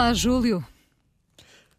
[0.00, 0.64] Olá, Júlio.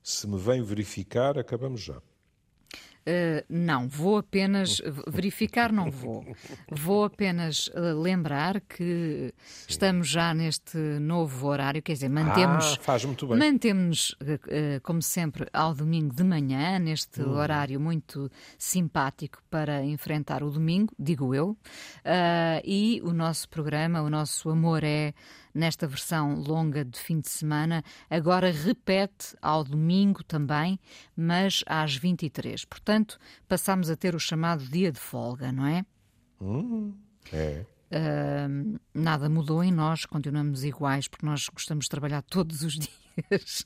[0.04, 1.98] Se me vem verificar, acabamos já.
[1.98, 6.24] Uh, não, vou apenas verificar, não vou.
[6.70, 9.66] Vou apenas uh, lembrar que Sim.
[9.70, 12.78] estamos já neste novo horário, quer dizer, mantemos.
[12.78, 13.40] Ah, faz muito bem.
[13.40, 17.32] Mantemos, uh, como sempre, ao domingo de manhã, neste hum.
[17.32, 21.58] horário muito simpático para enfrentar o domingo, digo eu.
[22.64, 25.12] e o nosso programa, o nosso amor é
[25.54, 30.80] nesta versão longa de fim de semana, agora repete ao domingo também,
[31.16, 32.66] mas às 23.
[32.66, 35.86] Portanto, passamos a ter o chamado dia de folga, não é?
[36.42, 36.94] Hum,
[37.32, 37.66] é.
[37.92, 43.66] Uh, nada mudou em nós, continuamos iguais, porque nós gostamos de trabalhar todos os dias.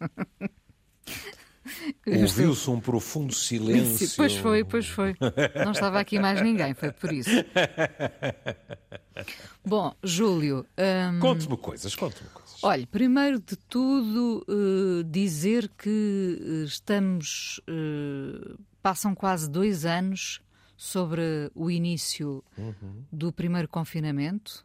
[2.07, 4.07] Ouviu-se um profundo silêncio.
[4.15, 5.15] Pois foi, pois foi.
[5.63, 7.29] Não estava aqui mais ninguém, foi por isso.
[9.65, 10.65] Bom, Júlio.
[10.77, 11.19] Um...
[11.19, 12.63] Conte-me coisas, conte-me coisas.
[12.63, 17.59] Olha, primeiro de tudo, uh, dizer que uh, estamos.
[17.69, 20.41] Uh, passam quase dois anos
[20.77, 23.03] sobre o início uhum.
[23.11, 24.63] do primeiro confinamento.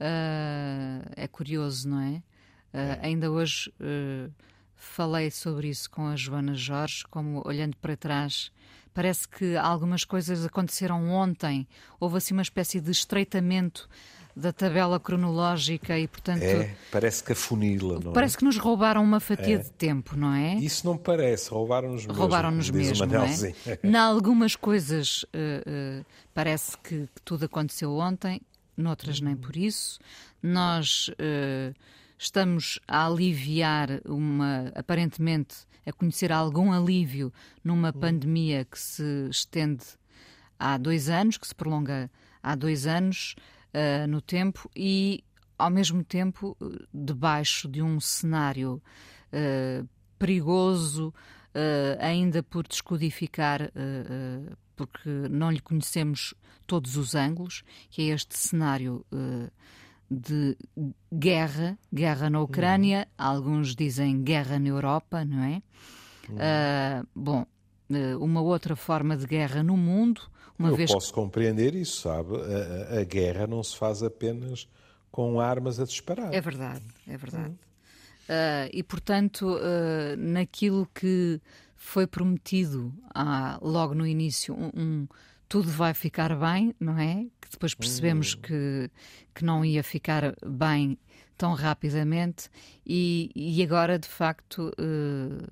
[0.00, 2.22] é curioso, não é?
[2.72, 2.98] é.
[3.00, 3.72] Ainda hoje
[4.78, 8.50] falei sobre isso com a Joana Jorge, como olhando para trás.
[8.94, 11.68] Parece que algumas coisas aconteceram ontem.
[12.00, 13.88] Houve assim uma espécie de estreitamento
[14.34, 16.42] da tabela cronológica e, portanto.
[16.42, 18.14] É, parece que afunila, não é?
[18.14, 19.58] Parece que nos roubaram uma fatia é.
[19.58, 20.54] de tempo, não é?
[20.54, 22.20] Isso não parece, roubaram-nos mesmo.
[22.20, 23.78] Roubaram-nos mesmo, não é?
[23.82, 28.40] Em algumas coisas uh, uh, parece que, que, tudo aconteceu ontem,
[28.76, 29.98] noutras nem por isso.
[30.40, 31.08] Nós.
[31.08, 31.74] Uh,
[32.18, 38.00] estamos a aliviar uma, aparentemente, a conhecer algum alívio numa hum.
[38.00, 39.84] pandemia que se estende
[40.58, 42.10] há dois anos, que se prolonga
[42.42, 43.36] há dois anos
[43.72, 45.24] uh, no tempo e,
[45.56, 46.56] ao mesmo tempo,
[46.92, 48.82] debaixo de um cenário
[49.32, 53.72] uh, perigoso, uh, ainda por descodificar,
[54.74, 56.34] porque não lhe conhecemos
[56.66, 59.04] todos os ângulos, que é este cenário
[60.10, 60.56] de
[61.12, 63.26] guerra, guerra na Ucrânia, uhum.
[63.26, 65.62] alguns dizem guerra na Europa, não é?
[66.28, 66.36] Uhum.
[66.36, 67.46] Uh, bom,
[67.90, 70.22] uh, uma outra forma de guerra no mundo.
[70.58, 72.34] Uma Eu vez posso compreender isso, sabe?
[72.36, 74.68] A, a, guerra não se faz apenas
[75.10, 76.32] com armas a disparar.
[76.34, 77.50] É verdade, é verdade.
[77.50, 77.54] Uhum.
[78.28, 79.58] Uh, e, portanto,
[80.18, 81.40] naquilo que
[81.76, 85.08] foi prometido ah, logo no início, um, um
[85.48, 87.26] tudo vai ficar bem, não é?
[87.40, 88.40] Que depois percebemos hum.
[88.42, 88.90] que,
[89.34, 90.98] que não ia ficar bem
[91.36, 92.50] tão rapidamente
[92.84, 95.48] e, e agora, de facto, uh,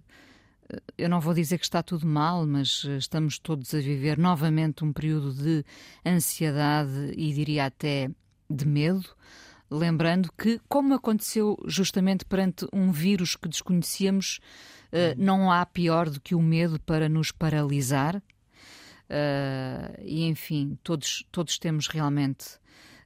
[0.98, 4.92] eu não vou dizer que está tudo mal, mas estamos todos a viver novamente um
[4.92, 5.64] período de
[6.04, 8.10] ansiedade e diria até
[8.50, 9.04] de medo.
[9.70, 14.40] Lembrando que, como aconteceu justamente perante um vírus que desconhecíamos,
[14.92, 18.22] uh, não há pior do que o medo para nos paralisar,
[19.08, 22.56] Uh, e enfim, todos, todos temos realmente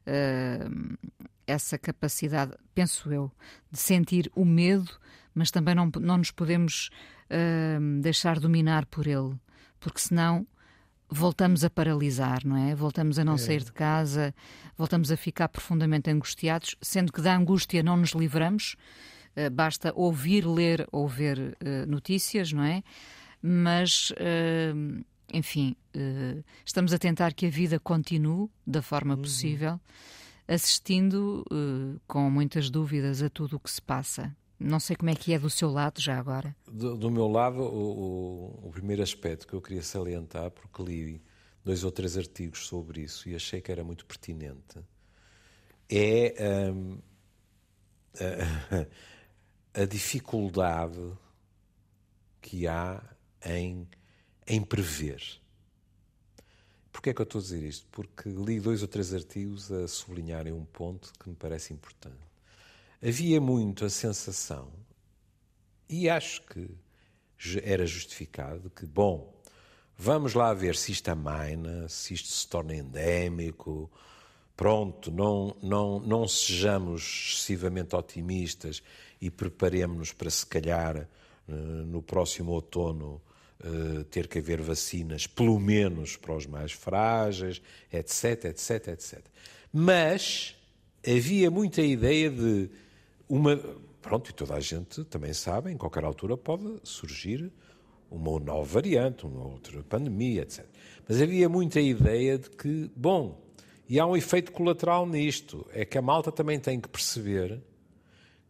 [0.07, 0.99] uh,
[1.47, 3.31] essa capacidade, penso eu,
[3.71, 4.91] de sentir o medo,
[5.35, 6.91] mas também não, não nos podemos
[7.27, 9.37] uh, deixar dominar por ele,
[9.79, 10.47] porque senão
[11.09, 12.75] voltamos a paralisar, não é?
[12.75, 13.39] Voltamos a não é.
[13.39, 14.35] sair de casa,
[14.79, 18.77] voltamos a ficar profundamente angustiados, sendo que da angústia não nos livramos,
[19.53, 22.85] basta ouvir, ler ou ver notícias, não é?
[23.43, 24.13] Mas
[25.33, 29.23] enfim, uh, estamos a tentar que a vida continue da forma uhum.
[29.23, 29.81] possível,
[30.47, 34.35] assistindo uh, com muitas dúvidas a tudo o que se passa.
[34.59, 36.55] Não sei como é que é do seu lado já agora.
[36.71, 41.23] Do, do meu lado, o, o, o, primeiro aspecto que eu queria salientar, porque li
[41.65, 44.79] dois ou três artigos sobre isso e achei que era muito pertinente,
[45.89, 46.99] é um,
[49.75, 51.13] a, a dificuldade
[52.41, 53.03] que há
[53.45, 53.89] em
[54.51, 55.23] em prever.
[56.93, 57.87] Porquê é que eu estou a dizer isto?
[57.93, 62.19] Porque li dois ou três artigos a sublinharem um ponto que me parece importante.
[63.01, 64.73] Havia muito a sensação,
[65.89, 66.69] e acho que
[67.63, 69.33] era justificado, que, bom,
[69.97, 73.89] vamos lá ver se isto amaina, se isto se torna endémico,
[74.57, 78.83] pronto, não, não, não sejamos excessivamente otimistas
[79.21, 83.23] e preparemos-nos para, se calhar, eh, no próximo outono,
[83.65, 87.61] uh, ter que haver vacinas, pelo menos para os mais frágeis,
[87.93, 89.21] etc, etc, etc.
[89.73, 90.57] Mas
[91.07, 92.71] havia muita ideia de
[93.29, 93.57] uma.
[94.03, 97.53] Pronto, e toda a gente também sabe, em qualquer altura pode surgir
[98.11, 100.65] uma nova variante, uma outra pandemia, etc.
[101.07, 103.41] Mas havia muita ideia de que, bom,
[103.89, 107.61] e há um efeito colateral nisto, é que a malta também tem que perceber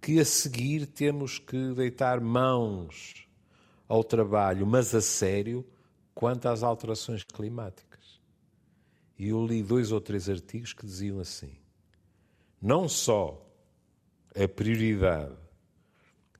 [0.01, 3.27] que a seguir temos que deitar mãos
[3.91, 5.67] ao trabalho, mas a sério,
[6.15, 8.21] quanto às alterações climáticas.
[9.19, 11.57] E eu li dois ou três artigos que diziam assim:
[12.63, 13.45] não só
[14.33, 15.35] a prioridade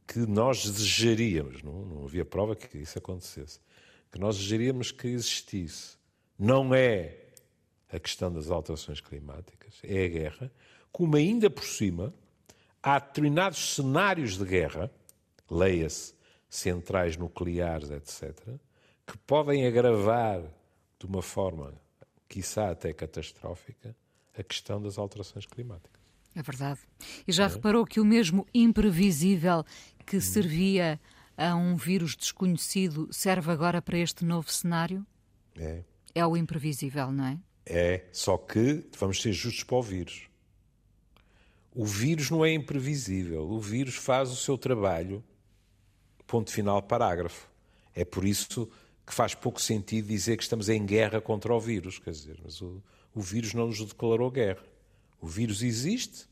[0.07, 3.59] que nós desejaríamos, não, não havia prova que isso acontecesse,
[4.13, 5.99] que nós desejaríamos que existisse,
[6.39, 7.17] não é
[7.93, 10.53] a questão das alterações climáticas, é a guerra,
[10.93, 12.15] como ainda por cima
[12.81, 14.89] há determinados cenários de guerra,
[15.51, 16.20] leia-se
[16.51, 18.37] centrais nucleares, etc.,
[19.07, 20.43] que podem agravar
[20.99, 21.73] de uma forma,
[22.29, 23.97] quiçá até catastrófica,
[24.37, 26.01] a questão das alterações climáticas.
[26.35, 26.81] É verdade.
[27.27, 27.49] E já é.
[27.49, 29.65] reparou que o mesmo imprevisível
[30.05, 30.21] que hum.
[30.21, 31.01] servia
[31.37, 35.07] a um vírus desconhecido serve agora para este novo cenário?
[35.57, 35.83] É.
[36.15, 37.39] É o imprevisível, não é?
[37.65, 40.29] É, só que vamos ser justos para o vírus.
[41.73, 43.49] O vírus não é imprevisível.
[43.49, 45.23] O vírus faz o seu trabalho,
[46.31, 47.51] ponto final, parágrafo.
[47.93, 48.71] É por isso
[49.05, 51.99] que faz pouco sentido dizer que estamos em guerra contra o vírus.
[51.99, 52.81] Quer dizer, mas o,
[53.13, 54.63] o vírus não nos declarou guerra.
[55.21, 56.29] O vírus existe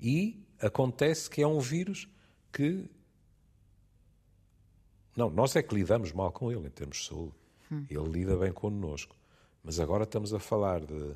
[0.00, 2.08] e acontece que é um vírus
[2.52, 2.90] que.
[5.16, 7.34] Não, nós é que lidamos mal com ele em termos de saúde.
[7.70, 7.86] Hum.
[7.88, 9.16] Ele lida bem connosco.
[9.62, 11.14] Mas agora estamos a falar de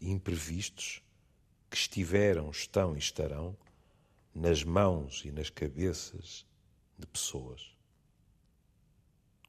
[0.00, 1.02] imprevistos
[1.70, 3.54] que estiveram, estão e estarão
[4.34, 6.47] nas mãos e nas cabeças
[6.98, 7.72] de pessoas.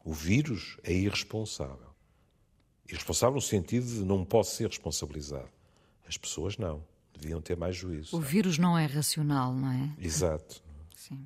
[0.03, 1.89] O vírus é irresponsável.
[2.87, 5.49] Irresponsável no sentido de não posso ser responsabilizado.
[6.07, 6.83] As pessoas não.
[7.13, 8.15] Deviam ter mais juízo.
[8.15, 9.93] O vírus não é racional, não é?
[10.03, 10.63] Exato.
[10.95, 11.25] Sim.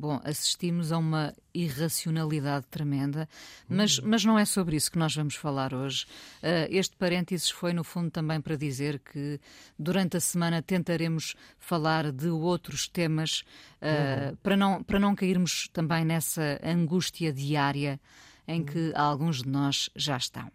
[0.00, 3.28] Bom, assistimos a uma irracionalidade tremenda,
[3.68, 6.04] mas, mas não é sobre isso que nós vamos falar hoje.
[6.40, 9.40] Uh, este parênteses foi, no fundo, também para dizer que
[9.76, 13.40] durante a semana tentaremos falar de outros temas
[13.82, 14.36] uh, uhum.
[14.40, 18.00] para, não, para não cairmos também nessa angústia diária
[18.46, 20.48] em que alguns de nós já estão.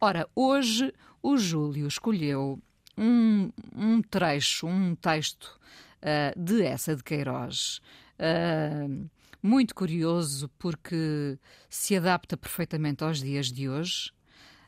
[0.00, 0.92] Ora, hoje
[1.22, 2.60] o Júlio escolheu
[2.98, 5.60] um, um trecho, um texto
[6.02, 7.80] uh, de essa de Queiroz
[8.20, 9.10] uh,
[9.42, 11.38] muito curioso porque
[11.68, 14.12] se adapta perfeitamente aos dias de hoje.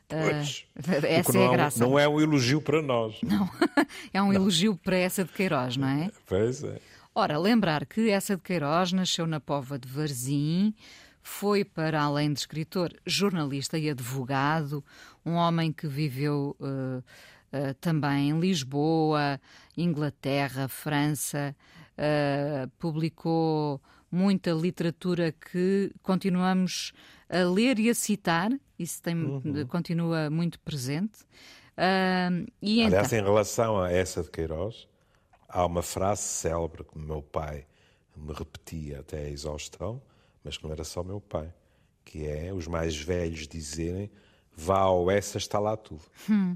[0.07, 1.79] Pois, uh, essa é a graça.
[1.79, 3.15] Não é um elogio para nós.
[3.21, 3.49] Não,
[4.13, 4.33] é um não.
[4.33, 6.11] elogio para essa de Queiroz, não é?
[6.25, 6.79] Pois é.
[7.15, 10.73] Ora, lembrar que essa de Queiroz nasceu na Pova de Varzim,
[11.21, 14.83] foi para além de escritor, jornalista e advogado,
[15.25, 16.97] um homem que viveu uh,
[17.55, 19.39] uh, também em Lisboa,
[19.77, 21.55] Inglaterra, França,
[21.97, 23.81] uh, publicou
[24.11, 26.93] muita literatura que continuamos
[27.29, 29.65] a ler e a citar, isso tem, uhum.
[29.67, 31.21] continua muito presente.
[31.75, 33.19] Uh, e Aliás, então...
[33.19, 34.87] em relação a essa de Queiroz,
[35.47, 37.65] há uma frase célebre que meu pai
[38.15, 40.01] me repetia até a exaustão,
[40.43, 41.51] mas que não era só meu pai,
[42.05, 44.11] que é os mais velhos dizerem
[44.55, 46.03] vá ao essa está lá tudo.
[46.29, 46.55] Hum.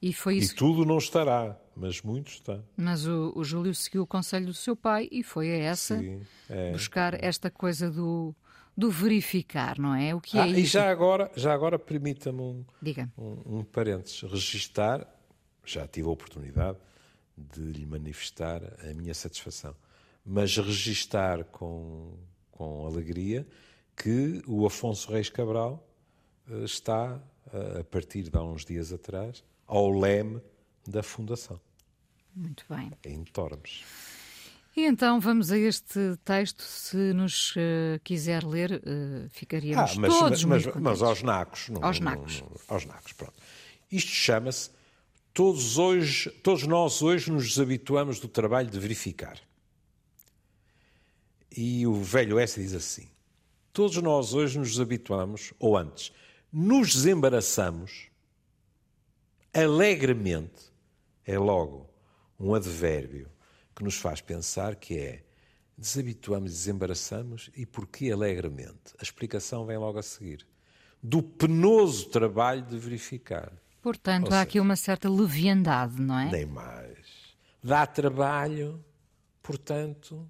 [0.00, 0.54] E, foi isso...
[0.54, 2.60] e tudo não estará, mas muito está.
[2.76, 6.20] Mas o, o Júlio seguiu o conselho do seu pai e foi a essa Sim,
[6.50, 6.72] é.
[6.72, 8.34] buscar esta coisa do,
[8.76, 10.14] do verificar, não é?
[10.14, 10.58] O que é ah, isso?
[10.58, 12.64] E já agora, já agora permita-me um,
[13.16, 14.22] um, um parênteses.
[14.22, 15.06] Registar,
[15.64, 16.78] já tive a oportunidade
[17.36, 19.74] de lhe manifestar a minha satisfação,
[20.26, 22.12] mas registar com,
[22.50, 23.46] com alegria
[23.96, 25.88] que o Afonso Reis Cabral
[26.50, 27.20] eh, está,
[27.78, 30.40] a partir de há uns dias atrás, ao leme
[30.86, 31.60] da Fundação.
[32.38, 32.92] Muito bem.
[33.04, 33.82] Em Tormes.
[34.76, 40.14] E então vamos a este texto, se nos uh, quiser ler, uh, ficaríamos ah, mas,
[40.14, 41.68] todos mas, muito mas, mas aos nacos.
[41.68, 42.40] Não, aos nacos.
[42.40, 43.34] Não, não, aos nacos, pronto.
[43.90, 44.70] Isto chama-se
[45.34, 49.40] todos, hoje, todos nós hoje nos desabituamos do trabalho de verificar.
[51.56, 53.08] E o velho S diz assim:
[53.72, 56.12] todos nós hoje nos desabituamos, ou antes,
[56.52, 58.06] nos desembaraçamos
[59.52, 60.70] alegremente
[61.26, 61.87] é logo
[62.38, 63.28] um advérbio
[63.74, 65.22] que nos faz pensar que é
[65.76, 68.94] desabituamos, desembaraçamos e porquê alegremente?
[68.98, 70.46] A explicação vem logo a seguir.
[71.02, 73.52] Do penoso trabalho de verificar.
[73.80, 76.30] Portanto, Ou há seja, aqui uma certa leviandade, não é?
[76.30, 77.36] Nem mais.
[77.62, 78.84] Dá trabalho,
[79.42, 80.28] portanto.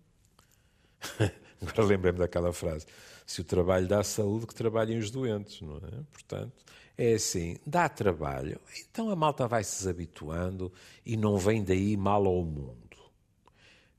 [1.60, 2.86] Agora lembrei-me daquela frase:
[3.26, 6.02] se o trabalho dá saúde, que trabalhem os doentes, não é?
[6.12, 6.64] Portanto,
[6.98, 10.72] é assim, dá trabalho, então a malta vai se desabituando
[11.06, 12.98] e não vem daí mal ao mundo.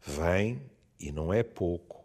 [0.01, 0.61] Vem,
[0.99, 2.03] e não é pouco.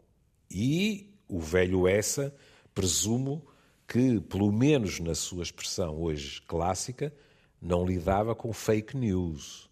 [0.48, 2.32] E o velho essa,
[2.72, 3.44] presumo
[3.88, 7.12] que, pelo menos na sua expressão hoje clássica,
[7.60, 9.68] não lidava com fake news.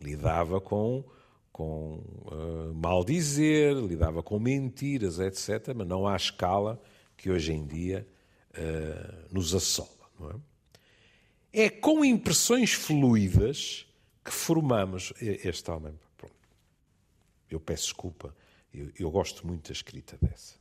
[0.00, 1.02] Lidava com,
[1.50, 6.80] com uh, mal dizer, lidava com mentiras, etc., mas não à escala
[7.16, 8.06] que hoje em dia
[8.52, 9.93] uh, nos assola.
[11.52, 11.64] É?
[11.64, 13.86] é com impressões fluidas
[14.24, 15.98] que formamos este homem.
[16.16, 16.34] Pronto.
[17.50, 18.34] Eu peço desculpa,
[18.72, 20.56] eu, eu gosto muito da escrita dessa.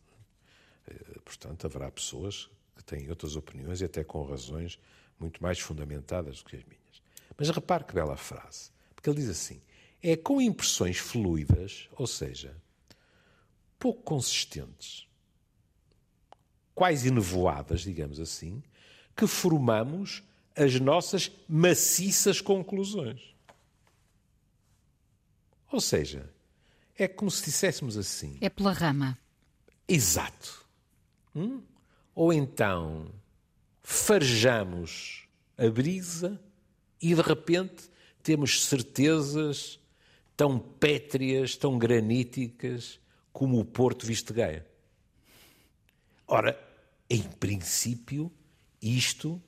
[0.87, 4.77] Uh, portanto, haverá pessoas que têm outras opiniões e até com razões
[5.19, 7.01] muito mais fundamentadas do que as minhas.
[7.37, 9.61] Mas repare que bela frase, porque ele diz assim:
[10.01, 12.55] é com impressões fluidas, ou seja,
[13.79, 15.07] pouco consistentes,
[16.75, 18.61] quase nevoadas, digamos assim,
[19.15, 20.23] que formamos
[20.55, 23.33] as nossas maciças conclusões.
[25.71, 26.29] Ou seja,
[26.95, 28.37] é como se disséssemos assim.
[28.41, 29.17] É pela rama.
[29.87, 30.65] Exato.
[31.35, 31.61] Hum?
[32.13, 33.11] Ou então
[33.81, 35.27] farejamos
[35.57, 36.39] a brisa
[37.01, 37.89] e de repente
[38.21, 39.79] temos certezas
[40.37, 42.99] tão pétreas, tão graníticas
[43.31, 44.65] como o Porto Vistegueia.
[46.27, 46.57] Ora,
[47.09, 48.31] em princípio,
[48.83, 49.41] isto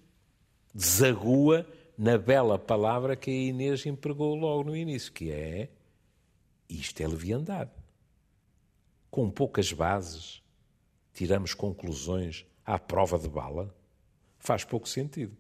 [0.74, 5.70] desagua na bela palavra que a Inês empregou logo no início, que é
[6.70, 7.72] isto é leviandade.
[9.12, 10.42] Com poucas bases,
[11.14, 13.74] tiramos conclusões à prova de bala.
[14.40, 15.36] Faz pouco sentido.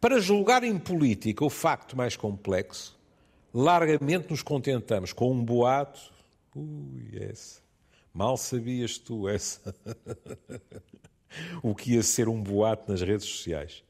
[0.00, 2.98] Para julgar em política o facto mais complexo,
[3.52, 6.12] largamente nos contentamos com um boato.
[6.54, 7.62] Ui, essa.
[8.12, 9.74] Mal sabias tu essa.
[11.62, 13.82] o que ia ser um boato nas redes sociais.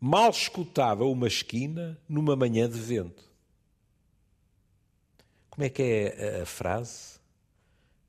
[0.00, 3.28] Mal escutava uma esquina numa manhã de vento.
[5.50, 7.18] Como é que é a frase?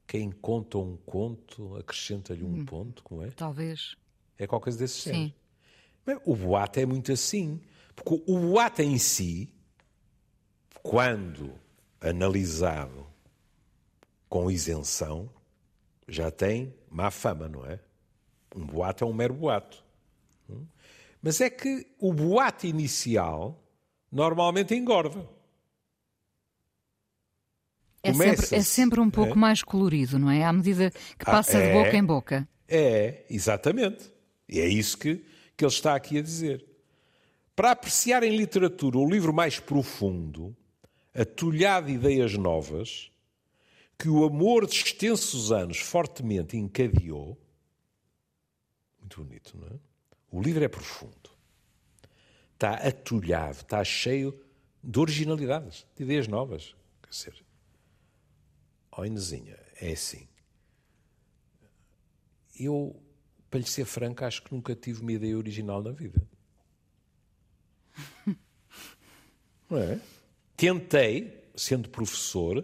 [0.06, 3.32] Quem conta um conto acrescenta-lhe um hum, ponto, como é?
[3.32, 3.96] Talvez.
[4.38, 5.34] É qualquer coisa desse Sim.
[6.26, 7.60] O boato é muito assim.
[7.96, 9.54] Porque o boato em si,
[10.82, 11.54] quando
[12.00, 13.06] analisado
[14.28, 15.30] com isenção,
[16.08, 17.80] já tem má fama, não é?
[18.56, 19.84] Um boato é um mero boato.
[20.50, 20.66] Hum?
[21.22, 23.62] Mas é que o boato inicial
[24.12, 25.28] normalmente engorda.
[28.02, 29.36] É sempre, é sempre, um pouco é?
[29.36, 30.46] mais colorido, não é?
[30.46, 32.48] À medida que ah, passa ah, é, de boca em boca.
[32.68, 34.10] É, exatamente.
[34.48, 35.22] E é isso que
[35.60, 36.66] que ele está aqui a dizer.
[37.54, 40.56] Para apreciar em literatura o livro mais profundo,
[41.14, 43.12] atulhado de ideias novas,
[43.98, 47.38] que o amor de extensos anos fortemente encadeou,
[49.10, 49.80] muito bonito, não é?
[50.32, 51.30] O livro é profundo.
[52.54, 54.40] Está atulhado, está cheio
[54.84, 56.76] de originalidades, de ideias novas.
[57.02, 57.46] Quer dizer,
[58.92, 60.28] ó Inezinha, é assim.
[62.60, 63.02] Eu
[63.50, 66.22] para lhe ser franco, acho que nunca tive uma ideia original na vida.
[69.68, 70.00] Não é?
[70.56, 72.64] Tentei, sendo professor,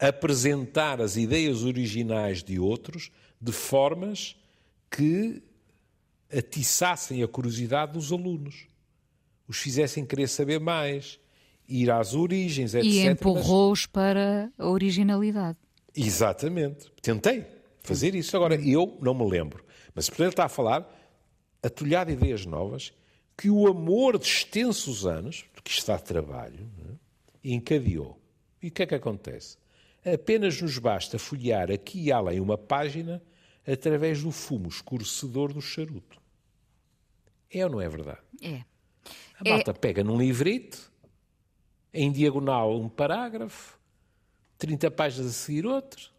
[0.00, 4.34] apresentar as ideias originais de outros de formas
[4.90, 5.42] que
[6.32, 8.66] atiçassem a curiosidade dos alunos,
[9.46, 11.20] os fizessem querer saber mais,
[11.68, 12.90] ir às origens, etc.
[12.90, 13.86] E empurrou-os mas...
[13.86, 15.58] para a originalidade.
[15.94, 16.90] Exatamente.
[17.00, 17.44] Tentei
[17.82, 18.36] fazer isso.
[18.36, 19.66] Agora, eu não me lembro
[19.96, 20.86] mas portanto ele está a falar,
[21.62, 22.92] atulhado ideias novas,
[23.34, 27.50] que o amor de extensos anos, que está de trabalho, é?
[27.52, 28.20] encadeou.
[28.62, 29.56] E o que é que acontece?
[30.04, 33.22] Apenas nos basta folhear aqui e além uma página
[33.66, 36.20] através do fumo escurecedor do charuto.
[37.50, 38.20] É ou não é verdade?
[38.40, 38.64] É.
[39.38, 39.74] A malta é...
[39.74, 40.92] pega num livrito,
[41.92, 43.78] em diagonal um parágrafo,
[44.58, 46.10] 30 páginas a seguir outro,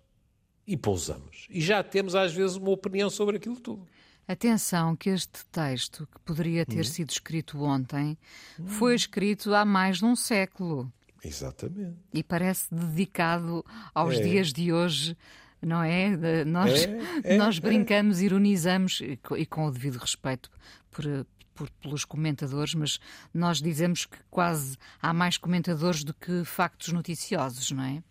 [0.65, 1.47] e pousamos.
[1.49, 3.87] E já temos, às vezes, uma opinião sobre aquilo tudo.
[4.27, 6.83] Atenção que este texto, que poderia ter hum.
[6.83, 8.17] sido escrito ontem,
[8.59, 8.67] hum.
[8.67, 10.91] foi escrito há mais de um século.
[11.23, 11.97] Exatamente.
[12.13, 14.21] E parece dedicado aos é.
[14.21, 15.17] dias de hoje,
[15.61, 16.45] não é?
[16.45, 16.99] Nós, é,
[17.35, 17.61] é, nós é.
[17.61, 20.49] brincamos, ironizamos, e com o devido respeito
[20.91, 21.05] por,
[21.53, 22.99] por, pelos comentadores, mas
[23.33, 28.03] nós dizemos que quase há mais comentadores do que factos noticiosos, não é?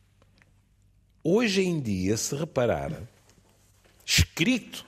[1.23, 3.03] Hoje em dia, se reparar,
[4.05, 4.87] escrito,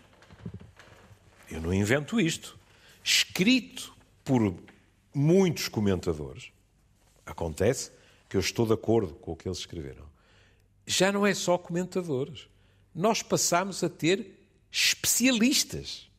[1.50, 2.58] eu não invento isto,
[3.02, 3.92] escrito
[4.24, 4.54] por
[5.12, 6.52] muitos comentadores,
[7.26, 7.90] acontece
[8.28, 10.07] que eu estou de acordo com o que eles escreveram,
[10.88, 12.48] já não é só comentadores.
[12.94, 14.38] Nós passamos a ter
[14.70, 16.10] especialistas.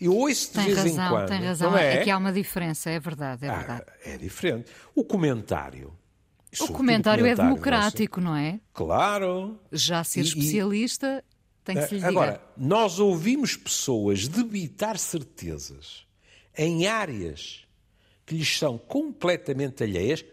[0.00, 1.28] Eu ouço de tem vez razão, em quando.
[1.28, 1.96] Tem razão, não é?
[1.96, 3.84] é que há uma diferença, é verdade, é ah, verdade.
[4.04, 4.70] é diferente.
[4.94, 5.96] O comentário
[6.60, 8.60] o comentário, é democrático, não é?
[8.72, 9.58] Claro.
[9.72, 11.64] Já ser e, especialista e...
[11.64, 16.06] tem que se lhe Agora, nós ouvimos pessoas debitar certezas
[16.56, 17.66] em áreas
[18.24, 20.24] que lhes são completamente alheias,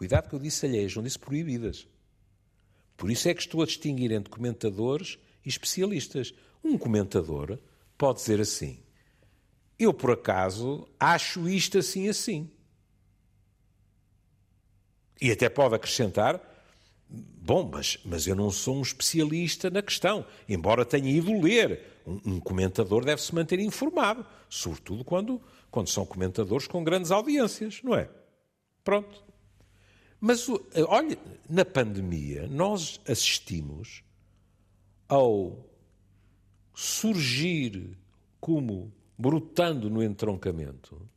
[0.00, 1.86] Cuidado que eu disse alheias, não disse proibidas.
[3.00, 6.34] Por isso é que estou a distinguir entre comentadores e especialistas.
[6.62, 7.58] Um comentador
[7.96, 8.78] pode dizer assim:
[9.78, 12.50] eu por acaso acho isto assim assim.
[15.18, 16.38] E até pode acrescentar:
[17.08, 22.02] bom, mas, mas eu não sou um especialista na questão, embora tenha ido ler.
[22.06, 25.40] Um, um comentador deve se manter informado, sobretudo quando,
[25.70, 28.10] quando são comentadores com grandes audiências, não é?
[28.84, 29.29] Pronto.
[30.20, 30.46] Mas,
[30.86, 31.16] olha,
[31.48, 34.04] na pandemia, nós assistimos
[35.08, 35.66] ao
[36.74, 37.96] surgir
[38.38, 41.08] como brotando no entroncamento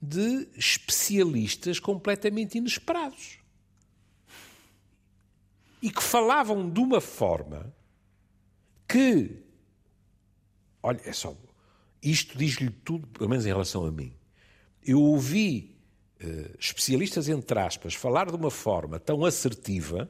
[0.00, 3.38] de especialistas completamente inesperados.
[5.80, 7.74] E que falavam de uma forma
[8.88, 9.42] que.
[10.82, 11.36] Olha, é só.
[12.02, 14.14] Isto diz-lhe tudo, pelo menos em relação a mim.
[14.82, 15.73] Eu ouvi
[16.58, 20.08] especialistas, entre aspas, falar de uma forma tão assertiva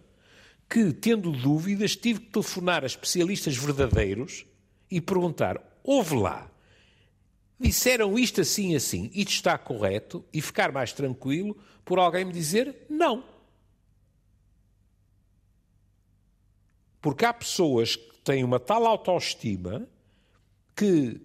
[0.68, 4.46] que, tendo dúvidas, tive que telefonar a especialistas verdadeiros
[4.90, 6.50] e perguntar: houve lá
[7.58, 12.86] disseram isto assim assim, isto está correto, e ficar mais tranquilo por alguém me dizer
[12.88, 13.24] não.
[17.00, 19.86] Porque há pessoas que têm uma tal autoestima
[20.74, 21.20] que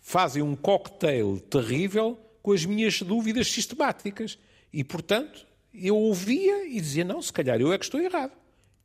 [0.00, 4.38] fazem um cocktail terrível com as minhas dúvidas sistemáticas.
[4.72, 8.32] E, portanto, eu ouvia e dizia, não, se calhar eu é que estou errado.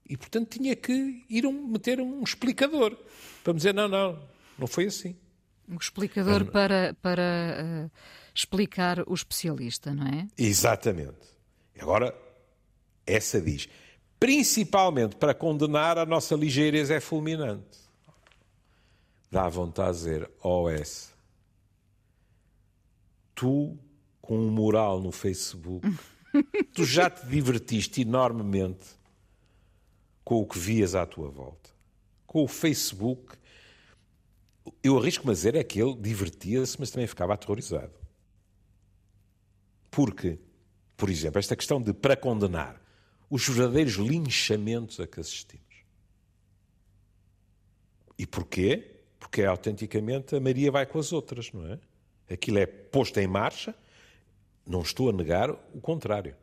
[0.08, 2.96] E, portanto, tinha que ir um, meter um explicador
[3.44, 4.22] para me dizer, não, não,
[4.58, 5.16] não foi assim.
[5.68, 7.92] Um explicador é, para, para uh,
[8.34, 10.28] explicar o especialista, não é?
[10.38, 11.36] Exatamente.
[11.80, 12.14] Agora,
[13.06, 13.68] essa diz,
[14.20, 17.80] principalmente para condenar a nossa ligeireza é fulminante.
[19.32, 21.15] Dá vontade de dizer, OS,
[23.36, 23.78] tu
[24.22, 25.88] com um mural no Facebook,
[26.74, 28.88] tu já te divertiste enormemente
[30.24, 31.70] com o que vias à tua volta.
[32.26, 33.38] Com o Facebook
[34.82, 37.94] eu arrisco-me a dizer é que ele divertia-se, mas também ficava aterrorizado.
[39.92, 40.40] Porque,
[40.98, 42.82] por exemplo, esta questão de para condenar
[43.30, 45.64] os verdadeiros linchamentos a que assistimos.
[48.18, 49.02] E porquê?
[49.20, 51.80] Porque é autenticamente a Maria vai com as outras, não é?
[52.30, 53.76] Aquilo é posto em marcha,
[54.66, 56.36] não estou a negar o contrário.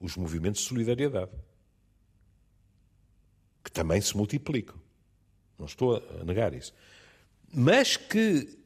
[0.00, 1.32] Os movimentos de solidariedade.
[3.62, 4.76] Que também se multiplicam.
[5.58, 6.72] Não estou a negar isso
[7.52, 8.58] mas que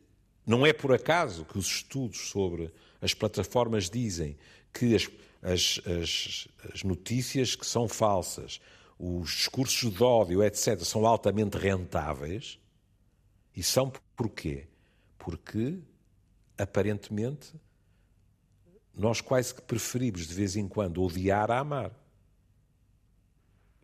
[0.46, 4.36] não é por acaso que os estudos sobre as plataformas dizem
[4.72, 5.08] que as,
[5.42, 8.60] as, as, as notícias que são falsas,
[8.98, 12.58] os discursos de ódio, etc., são altamente rentáveis.
[13.54, 14.66] E são porquê?
[15.18, 15.78] Porque,
[16.62, 17.52] aparentemente,
[18.94, 21.90] nós quase que preferimos de vez em quando odiar a amar.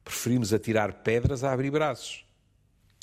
[0.05, 2.25] Preferimos atirar pedras a abrir braços.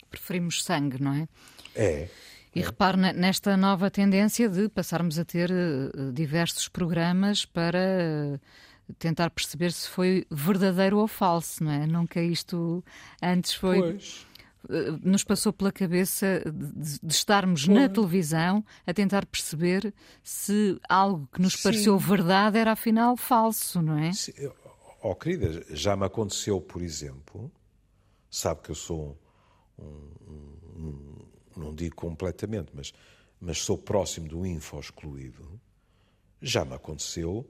[0.10, 1.28] Preferimos sangue, não é?
[1.76, 2.10] É.
[2.54, 2.66] E é.
[2.66, 8.40] repare nesta nova tendência de passarmos a ter uh, diversos programas para uh,
[8.98, 11.86] tentar perceber se foi verdadeiro ou falso, não é?
[11.86, 12.84] Nunca isto
[13.22, 13.80] antes foi.
[13.80, 14.26] Pois.
[14.70, 21.28] Uh, nos passou pela cabeça de, de estarmos na televisão a tentar perceber se algo
[21.32, 21.64] que nos Sim.
[21.64, 24.12] pareceu verdade era afinal falso, não é?
[24.14, 24.34] Sim.
[25.02, 27.52] Oh, querida, já me aconteceu, por exemplo,
[28.30, 29.16] sabe que eu sou
[29.78, 29.84] um,
[30.76, 31.26] um,
[31.56, 32.92] não digo completamente, mas,
[33.40, 35.60] mas sou próximo do info excluído,
[36.42, 37.48] já me aconteceu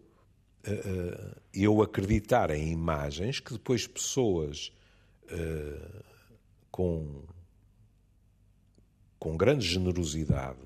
[0.67, 4.71] uh, eu acreditar em imagens que depois pessoas
[5.32, 6.04] uh,
[6.75, 7.23] com,
[9.17, 10.59] com grande generosidade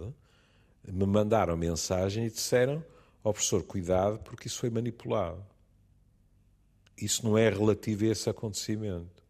[0.84, 2.84] me mandaram mensagem e disseram
[3.24, 5.45] ao oh, professor, cuidado, porque isso foi manipulado.
[6.98, 9.24] Isso não é relativo a esse acontecimento.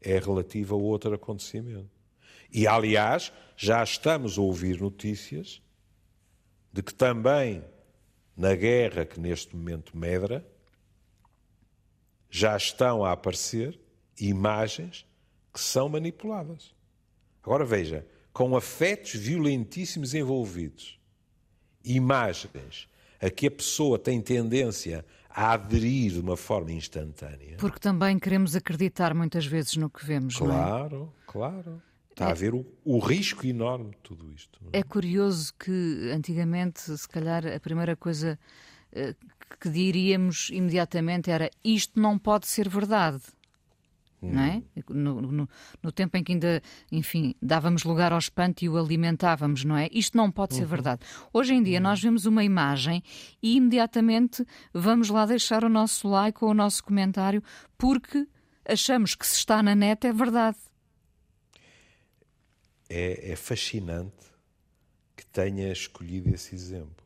[0.00, 1.88] É relativo a outro acontecimento.
[2.52, 5.62] E, aliás, já estamos a ouvir notícias
[6.72, 7.64] de que também
[8.36, 10.44] na guerra que neste momento medra,
[12.28, 13.78] já estão a aparecer
[14.18, 15.08] imagens
[15.52, 16.74] que são manipuladas.
[17.42, 20.98] Agora veja, com afetos violentíssimos envolvidos,
[21.84, 22.88] imagens
[23.20, 27.56] a que a pessoa tem tendência a aderir de uma forma instantânea.
[27.58, 31.08] Porque também queremos acreditar muitas vezes no que vemos, claro, não é?
[31.26, 31.82] Claro.
[32.10, 34.60] Está a ver o, o, risco enorme de tudo isto.
[34.72, 34.80] É?
[34.80, 34.82] é?
[34.82, 38.38] curioso que antigamente, se calhar, a primeira coisa
[38.92, 43.22] uh, que diríamos imediatamente era isto não pode ser verdade.
[44.22, 44.62] Não é?
[44.88, 45.48] No, no,
[45.82, 49.88] no, tempo em que ainda, enfim, dávamos lugar ao espanto e o alimentávamos, não é?
[49.92, 50.68] Isto não pode ser uhum.
[50.68, 51.02] verdade.
[51.32, 51.84] Hoje em dia uhum.
[51.84, 53.02] nós vemos uma imagem
[53.42, 57.42] e imediatamente vamos lá deixar o nosso like ou o nosso comentário
[57.78, 58.26] porque
[58.66, 60.58] achamos que se está na net é verdade.
[62.88, 64.30] É, é fascinante
[65.16, 67.04] que tenha escolhido esse exemplo.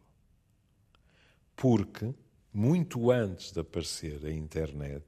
[1.54, 2.12] Porque,
[2.52, 5.04] muito antes de aparecer a internet,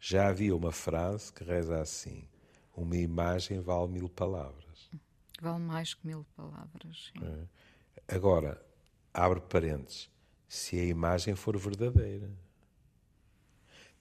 [0.00, 2.26] já havia uma frase que reza assim:
[2.74, 4.90] Uma imagem vale mil palavras.
[5.40, 7.12] Vale mais que mil palavras.
[7.22, 8.16] É.
[8.16, 8.60] Agora,
[9.12, 10.10] abre parênteses:
[10.48, 12.30] se a imagem for verdadeira.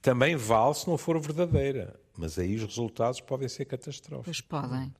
[0.01, 4.39] Também vale se não for verdadeira, mas aí os resultados podem ser catastróficos.
[4.39, 4.95] Pois podem.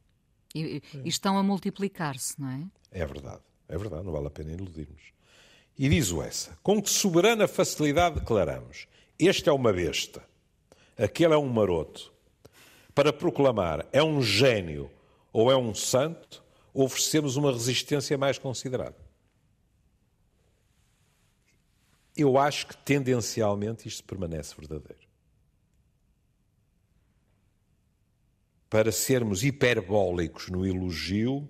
[0.53, 2.67] E, e estão a multiplicar-se, não é?
[2.91, 5.13] É verdade, é verdade, não vale a pena iludirmos.
[5.77, 10.27] E diz o essa: com que soberana facilidade declaramos: Este é uma besta,
[11.03, 12.13] aquele é um maroto.
[12.93, 14.91] Para proclamar é um gênio
[15.31, 18.97] ou é um santo, oferecemos uma resistência mais considerada.
[22.15, 25.07] Eu acho que tendencialmente isto permanece verdadeiro.
[28.69, 31.47] Para sermos hiperbólicos no elogio,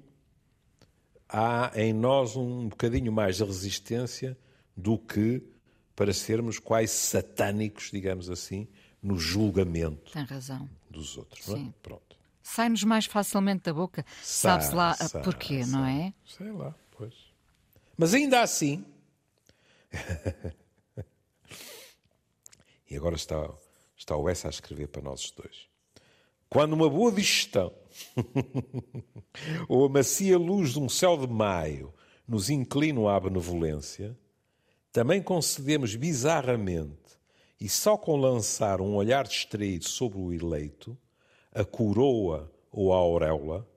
[1.28, 4.38] há em nós um bocadinho mais de resistência
[4.76, 5.42] do que
[5.96, 8.68] para sermos quase satânicos, digamos assim,
[9.02, 10.12] no julgamento
[10.90, 11.48] dos outros.
[11.48, 11.74] Não é?
[11.82, 12.18] Pronto.
[12.42, 14.06] Sai-nos mais facilmente da boca.
[14.22, 16.14] Sabe-se lá sai, porquê, sai, não é?
[16.26, 17.14] Sei lá, pois.
[17.98, 18.86] Mas ainda assim.
[22.90, 23.50] e agora está,
[23.96, 25.68] está o S a escrever para nós dois.
[26.50, 27.72] Quando uma boa digestão
[29.70, 31.94] ou a macia luz de um céu de maio
[32.28, 34.18] nos inclinam à benevolência,
[34.92, 37.09] também concedemos bizarramente
[37.60, 40.98] e só com lançar um olhar distraído sobre o eleito,
[41.54, 43.68] a coroa ou a auréola,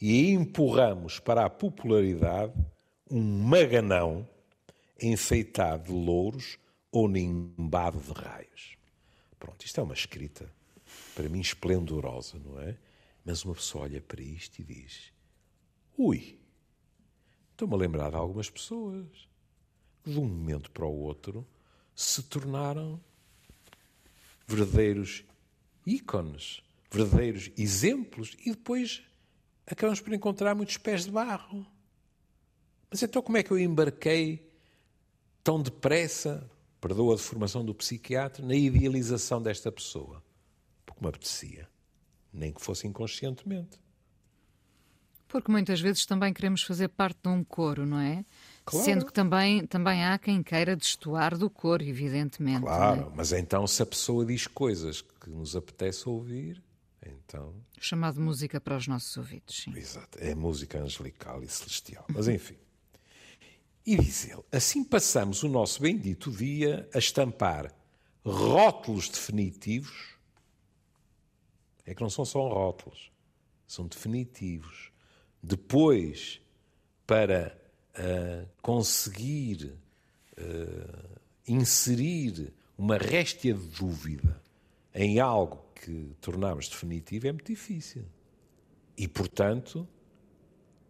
[0.00, 2.52] e empurramos para a popularidade
[3.10, 4.28] um maganão
[5.00, 6.58] enfeitado de louros
[6.92, 8.76] ou nimbado de raios.
[9.38, 10.50] Pronto, isto é uma escrita,
[11.14, 12.76] para mim, esplendorosa, não é?
[13.24, 15.12] Mas uma pessoa olha para isto e diz:
[15.98, 16.38] Ui,
[17.50, 19.06] estou-me a lembrar de algumas pessoas
[20.04, 21.46] que, de um momento para o outro,
[21.94, 23.00] se tornaram
[24.46, 25.24] verdadeiros
[25.86, 29.02] ícones, verdadeiros exemplos, e depois
[29.66, 31.66] acabamos por encontrar muitos pés de barro.
[32.90, 34.48] Mas então como é que eu embarquei
[35.42, 36.48] tão depressa,
[36.80, 40.22] perdoa a deformação do psiquiatra, na idealização desta pessoa?
[40.84, 41.68] Porque me apetecia,
[42.32, 43.78] nem que fosse inconscientemente.
[45.28, 48.24] Porque muitas vezes também queremos fazer parte de um coro, não é?
[48.66, 48.84] Claro.
[48.84, 52.62] Sendo que também, também há quem queira destoar do cor, evidentemente.
[52.62, 53.16] Claro, é?
[53.16, 56.60] mas então se a pessoa diz coisas que nos apetece ouvir,
[57.00, 57.54] então.
[57.78, 59.72] Chamado música para os nossos ouvidos, sim.
[59.76, 62.04] Exato, é música angelical e celestial.
[62.12, 62.56] Mas enfim.
[63.86, 67.72] E diz ele: assim passamos o nosso bendito dia a estampar
[68.24, 70.16] rótulos definitivos.
[71.84, 73.12] É que não são só rótulos,
[73.64, 74.90] são definitivos.
[75.40, 76.40] Depois,
[77.06, 77.56] para
[77.98, 79.74] uh, conseguir
[80.38, 84.40] uh, inserir uma réstia de dúvida
[84.94, 88.04] em algo que tornamos definitivo é muito difícil.
[88.96, 89.86] E, portanto,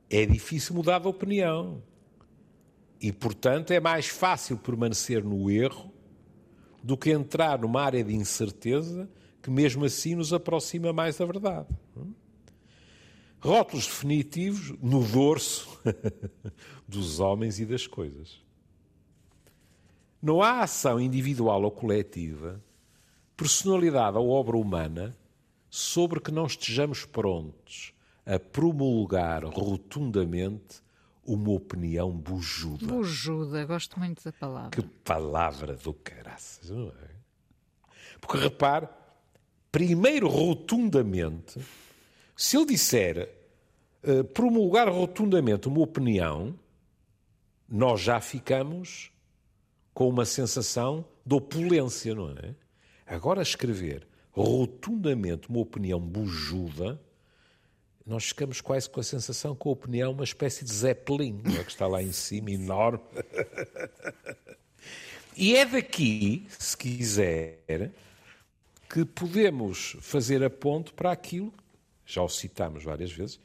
[0.08, 1.82] é difícil mudar de opinião.
[3.00, 5.92] E, portanto, é mais fácil permanecer no erro
[6.82, 9.08] do que entrar numa área de incerteza
[9.42, 11.68] que, mesmo assim, nos aproxima mais da verdade.
[13.40, 15.80] Rótulos definitivos no dorso
[16.88, 18.40] dos homens e das coisas.
[20.20, 22.60] Não há ação individual ou coletiva,
[23.36, 25.16] personalidade ou obra humana
[25.68, 27.92] sobre que não estejamos prontos
[28.24, 30.82] a promulgar rotundamente
[31.24, 32.86] uma opinião bujuda.
[32.86, 34.70] Bujuda, gosto muito da palavra.
[34.70, 37.16] Que palavra do caraças, não é?
[38.20, 38.88] Porque repare,
[39.70, 41.60] primeiro rotundamente,
[42.36, 43.34] se ele disser
[44.04, 46.54] uh, promulgar rotundamente uma opinião,
[47.66, 49.10] nós já ficamos
[49.94, 52.54] com uma sensação de opulência, não é?
[53.06, 57.00] Agora, escrever rotundamente uma opinião bujuda,
[58.04, 61.64] nós ficamos quase com a sensação que a opinião é uma espécie de zeppelin, é?
[61.64, 63.00] que está lá em cima, enorme.
[65.34, 67.90] e é daqui, se quiser,
[68.88, 71.52] que podemos fazer a ponte para aquilo
[72.06, 73.40] já o citámos várias vezes,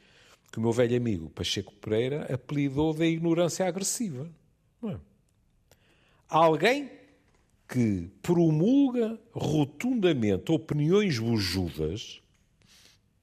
[0.50, 4.30] que o meu velho amigo Pacheco Pereira apelidou da ignorância agressiva.
[4.80, 5.00] Não é?
[6.28, 6.90] Alguém
[7.68, 12.20] que promulga rotundamente opiniões bujudas,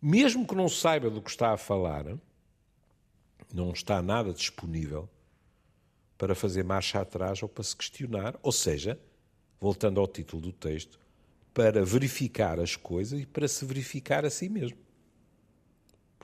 [0.02, 2.06] mesmo que não saiba do que está a falar,
[3.54, 5.08] não está nada disponível
[6.17, 8.99] para fazer marcha atrás ou para se questionar, ou seja,
[9.60, 10.99] voltando ao título do texto,
[11.54, 14.78] para verificar as coisas e para se verificar a si mesmo.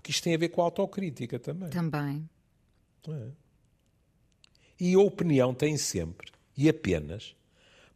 [0.06, 1.72] Porque isto tem a ver com a autocrítica também.
[1.72, 2.30] Também.
[3.10, 3.32] É.
[4.80, 7.36] E a opinião tem sempre e apenas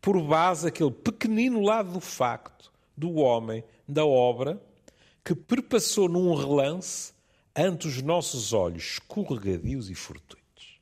[0.02, 4.60] por base aquele pequenino lado do facto, do homem, da obra,
[5.24, 7.14] que perpassou num relance
[7.56, 10.82] ante os nossos olhos escorregadios e fortuitos.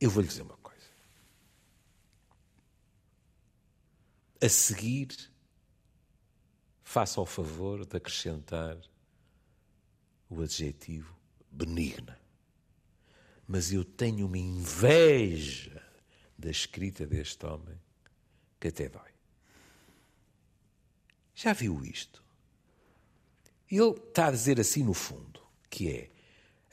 [0.00, 0.86] Eu vou lhe dizer uma coisa.
[4.40, 5.30] A seguir,
[6.92, 8.76] faça o favor de acrescentar
[10.28, 11.16] o adjetivo
[11.50, 12.22] benigna
[13.46, 15.82] mas eu tenho uma inveja
[16.38, 17.78] da escrita deste homem
[18.58, 19.10] que até dói.
[21.34, 22.22] Já viu isto?
[23.70, 26.10] Ele está a dizer assim no fundo, que é,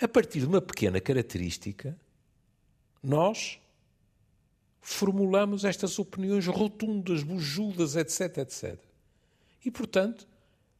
[0.01, 1.99] a partir de uma pequena característica,
[3.03, 3.59] nós
[4.79, 8.88] formulamos estas opiniões rotundas, bujudas, etc, etc.
[9.63, 10.27] E, portanto,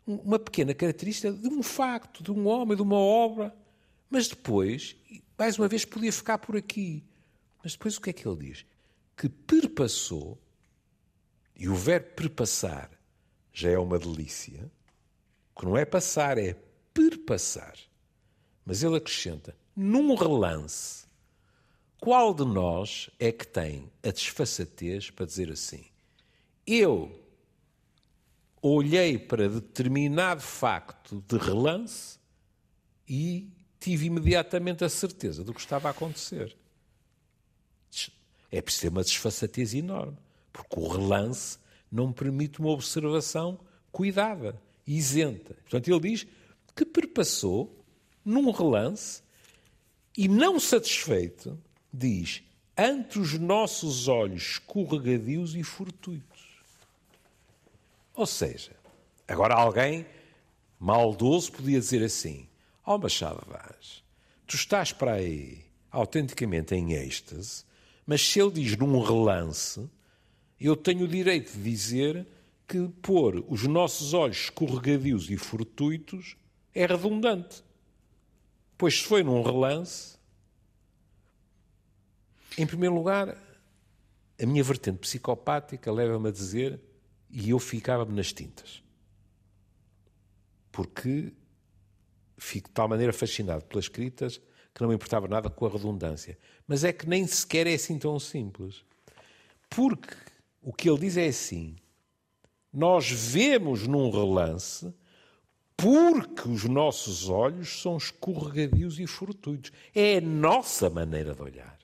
[0.06, 3.56] uma pequena característica de um facto, de um homem, de uma obra,
[4.10, 4.96] mas depois
[5.38, 7.04] mais uma vez podia ficar por aqui.
[7.64, 8.66] Mas depois o que é que ele diz?
[9.16, 10.38] Que perpassou,
[11.56, 12.90] e o verbo perpassar
[13.54, 14.72] já é uma delícia,
[15.58, 16.56] que não é passar, é
[16.94, 17.78] perpassar.
[18.66, 21.06] Mas ele acrescenta, num relance,
[22.00, 25.86] qual de nós é que tem a desfaçatez para dizer assim?
[26.66, 27.29] Eu
[28.62, 32.18] olhei para determinado facto de relance
[33.08, 36.56] e tive imediatamente a certeza do que estava a acontecer.
[38.52, 40.18] É preciso ter uma desfaçatez enorme,
[40.52, 41.58] porque o relance
[41.92, 43.60] não permite uma observação
[43.92, 45.54] cuidada, isenta.
[45.54, 46.28] Portanto, ele diz
[46.76, 47.84] que perpassou
[48.26, 49.22] num relance
[50.18, 51.58] e, não satisfeito,
[51.94, 52.44] diz:
[52.76, 56.29] ante os nossos olhos escorregadios e fortuitos.
[58.20, 58.76] Ou seja,
[59.26, 60.06] agora alguém
[60.78, 62.50] maldoso podia dizer assim:
[62.86, 64.04] Ó oh, Machado Vaz,
[64.46, 67.64] tu estás para aí autenticamente em êxtase,
[68.06, 69.90] mas se ele diz num relance,
[70.60, 72.28] eu tenho o direito de dizer
[72.68, 76.36] que pôr os nossos olhos escorregadios e fortuitos
[76.76, 77.64] é redundante.
[78.78, 80.18] Pois se foi num relance,
[82.58, 83.38] em primeiro lugar,
[84.38, 86.89] a minha vertente psicopática leva-me a dizer
[87.30, 88.84] e eu ficava-me nas tintas.
[90.72, 91.34] Porque
[92.38, 94.42] fico de tal maneira fascinado pelas escritas
[94.74, 96.38] que não me importava nada com a redundância.
[96.68, 98.84] Mas é que nem sequer é assim tão simples.
[99.70, 100.16] Porque
[100.62, 101.76] o que ele diz é assim:
[102.72, 104.94] nós vemos num relance
[105.76, 109.72] porque os nossos olhos são escorregadios e fortuitos.
[109.96, 111.79] É a nossa maneira de olhar.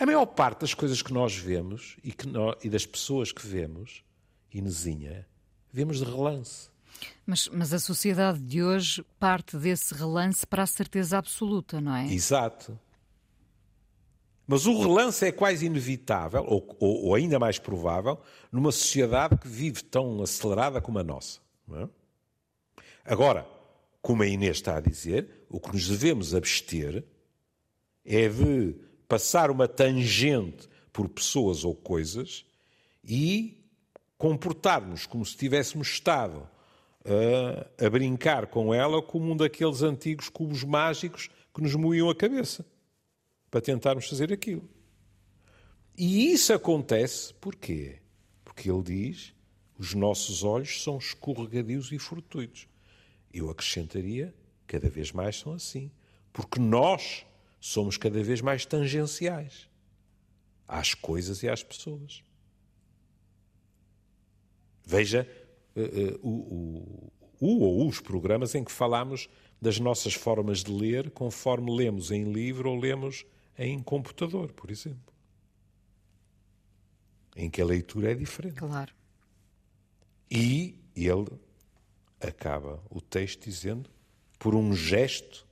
[0.00, 3.46] A maior parte das coisas que nós vemos e, que nós, e das pessoas que
[3.46, 4.02] vemos,
[4.50, 5.28] Inesinha,
[5.70, 6.70] vemos de relance.
[7.26, 12.10] Mas, mas a sociedade de hoje parte desse relance para a certeza absoluta, não é?
[12.10, 12.80] Exato.
[14.46, 18.18] Mas o relance é quase inevitável, ou, ou, ou, ainda mais provável,
[18.50, 21.40] numa sociedade que vive tão acelerada como a nossa.
[21.74, 21.86] É?
[23.04, 23.46] Agora,
[24.00, 27.04] como a Inês está a dizer, o que nos devemos abster
[28.02, 32.46] é de passar uma tangente por pessoas ou coisas
[33.02, 33.60] e
[34.16, 36.48] comportar-nos como se tivéssemos estado
[37.04, 42.14] a, a brincar com ela como um daqueles antigos cubos mágicos que nos moíam a
[42.14, 42.64] cabeça
[43.50, 44.62] para tentarmos fazer aquilo.
[45.98, 47.98] E isso acontece porquê?
[48.44, 49.34] Porque ele diz:
[49.76, 52.68] os nossos olhos são escorregadios e fortuitos.
[53.34, 54.32] Eu acrescentaria:
[54.68, 55.90] cada vez mais são assim.
[56.32, 57.26] Porque nós
[57.60, 59.68] somos cada vez mais tangenciais
[60.66, 62.22] às coisas e às pessoas.
[64.84, 65.28] Veja
[65.76, 69.28] uh, o, o, ou os programas em que falamos
[69.60, 73.26] das nossas formas de ler conforme lemos em livro ou lemos
[73.58, 75.12] em computador, por exemplo.
[77.36, 78.56] Em que a leitura é diferente.
[78.56, 78.92] Claro.
[80.30, 81.28] E ele
[82.20, 83.90] acaba o texto dizendo:
[84.38, 85.46] por um gesto,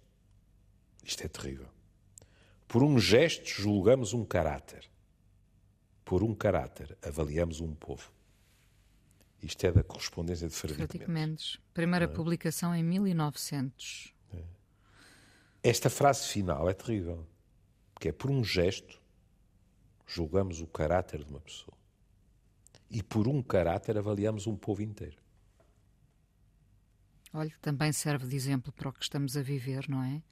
[1.05, 1.69] isto é terrível,
[2.69, 4.89] por um gesto julgamos um caráter,
[6.05, 8.13] por um caráter avaliamos um povo.
[9.43, 11.59] Isto é da correspondência de Frederico, Mendes.
[11.73, 12.09] Primeira é?
[12.09, 14.13] publicação em 1900.
[14.35, 14.43] É.
[15.63, 17.27] Esta frase final é terrível.
[17.95, 19.01] Porque é por um gesto
[20.07, 21.77] julgamos o caráter de uma pessoa.
[22.91, 25.17] E por um caráter avaliamos um povo inteiro.
[27.33, 30.23] Olha, também serve de exemplo para o que estamos a viver, não é?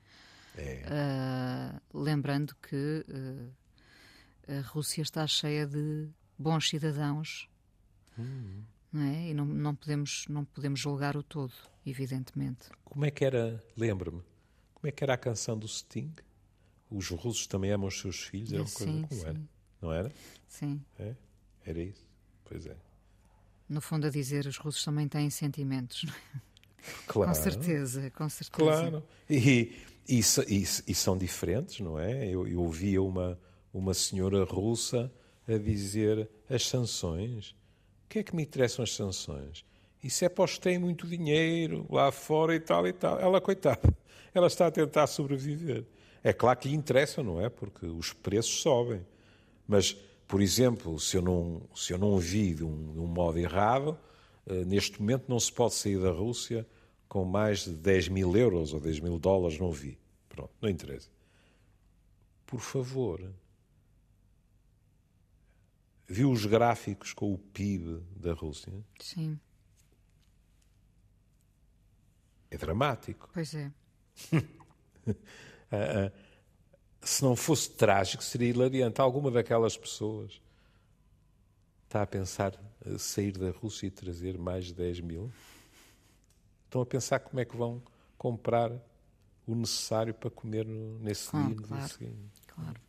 [0.56, 1.80] É.
[1.92, 3.52] Uh, lembrando que uh,
[4.48, 7.48] a Rússia está cheia de bons cidadãos,
[8.18, 8.62] hum.
[8.92, 9.28] não é?
[9.28, 11.52] E não, não, podemos, não podemos julgar o todo,
[11.84, 12.68] evidentemente.
[12.84, 14.22] Como é que era, lembra-me,
[14.74, 16.14] como é que era a canção do Sting?
[16.90, 18.52] Os russos também amam os seus filhos?
[18.52, 19.26] Era uma sim, coisa como sim.
[19.26, 19.40] era,
[19.82, 20.12] não era?
[20.46, 20.80] Sim.
[20.98, 21.14] É?
[21.64, 22.06] Era isso?
[22.44, 22.76] Pois é.
[23.68, 26.40] No fundo, a dizer, os russos também têm sentimentos, não é?
[27.08, 27.32] Claro.
[27.34, 28.70] Com certeza, com certeza.
[28.70, 29.04] Claro.
[29.28, 29.74] E,
[30.08, 32.28] e, e, e são diferentes, não é?
[32.28, 33.38] Eu, eu ouvia uma,
[33.72, 35.10] uma senhora russa
[35.46, 37.50] a dizer as sanções.
[38.04, 39.64] O que é que me interessam as sanções?
[40.02, 43.18] Isso é para os que têm muito dinheiro lá fora e tal e tal.
[43.18, 43.92] Ela, coitada,
[44.32, 45.84] ela está a tentar sobreviver.
[46.22, 47.48] É claro que lhe interessa, não é?
[47.48, 49.04] Porque os preços sobem.
[49.66, 49.96] Mas,
[50.28, 53.98] por exemplo, se eu não, se eu não vi de um, de um modo errado,
[54.46, 56.66] uh, neste momento não se pode sair da Rússia
[57.08, 59.98] com mais de 10 mil euros ou 10 mil dólares, não vi.
[60.28, 61.08] Pronto, não interessa.
[62.44, 63.32] Por favor.
[66.08, 68.72] Viu os gráficos com o PIB da Rússia?
[69.00, 69.38] Sim.
[72.50, 73.28] É dramático.
[73.32, 73.72] Pois é.
[77.00, 79.00] Se não fosse trágico, seria hilariante.
[79.00, 80.40] Alguma daquelas pessoas
[81.84, 82.52] está a pensar
[82.98, 85.32] sair da Rússia e trazer mais de 10 mil?
[86.66, 87.82] Estão a pensar como é que vão
[88.18, 88.70] comprar
[89.46, 92.42] o necessário para comer no, nesse claro, dia, no claro, dia seguinte.
[92.46, 92.80] Claro.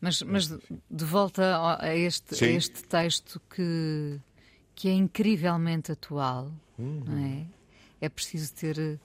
[0.00, 4.20] Mas, mas de volta a este, a este texto que,
[4.74, 7.02] que é incrivelmente atual, uhum.
[7.06, 7.46] não é?
[8.00, 9.00] É preciso ter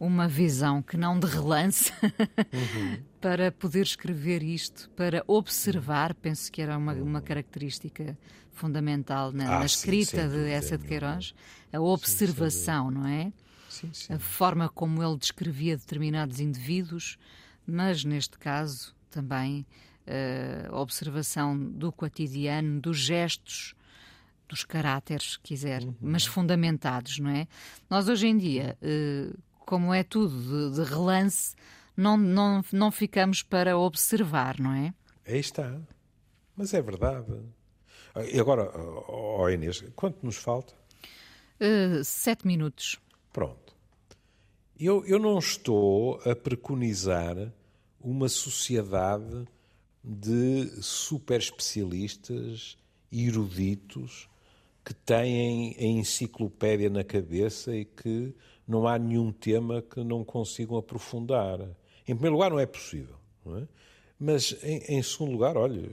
[0.00, 2.98] uma visão que não de relance uhum.
[3.20, 7.02] para poder escrever isto, para observar, penso que era uma, Uhum.
[7.04, 8.18] uma característica
[8.50, 10.86] fundamental na, Ah, na sim, escrita sem de dúvida essa de.
[10.86, 11.34] Queiroz,
[11.72, 13.32] a observação, não é?
[13.68, 14.12] Sim, sim.
[14.14, 17.16] A forma como ele descrevia determinados indivíduos,
[17.66, 19.64] mas neste caso também
[20.06, 23.74] eh, a observação do cotidiano, dos gestos,
[24.48, 25.94] dos caráteres, se quiser, Uhum.
[26.00, 27.46] mas fundamentados, não é?
[27.88, 29.30] Nós hoje em dia, eh,
[29.66, 31.54] como é tudo de, de relance,
[31.96, 34.94] não, não, não ficamos para observar, não é?
[35.26, 35.80] Aí está.
[36.56, 37.32] Mas é verdade.
[38.32, 38.70] E agora,
[39.08, 40.74] ó Inês, quanto nos falta?
[41.60, 42.98] Uh, sete minutos.
[43.32, 43.74] Pronto.
[44.78, 47.36] Eu, eu não estou a preconizar
[48.00, 49.46] uma sociedade
[50.02, 52.78] de super especialistas,
[53.12, 54.28] eruditos,
[54.84, 58.34] que têm a enciclopédia na cabeça e que
[58.70, 61.60] não há nenhum tema que não consigam aprofundar.
[62.06, 63.16] Em primeiro lugar, não é possível.
[63.44, 63.68] Não é?
[64.18, 65.90] Mas, em, em segundo lugar, olha,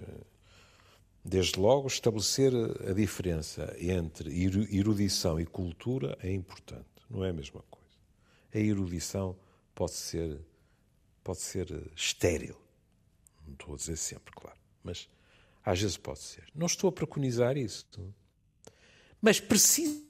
[1.26, 2.54] desde logo, estabelecer
[2.88, 4.30] a diferença entre
[4.72, 6.86] erudição e cultura é importante.
[7.10, 7.88] Não é a mesma coisa.
[8.54, 9.36] A erudição
[9.74, 10.40] pode ser,
[11.24, 12.56] pode ser estéril.
[13.46, 14.60] Não estou a dizer sempre, claro.
[14.84, 15.10] Mas
[15.66, 16.44] às vezes pode ser.
[16.54, 17.88] Não estou a preconizar isso.
[19.22, 20.08] Mas precisamente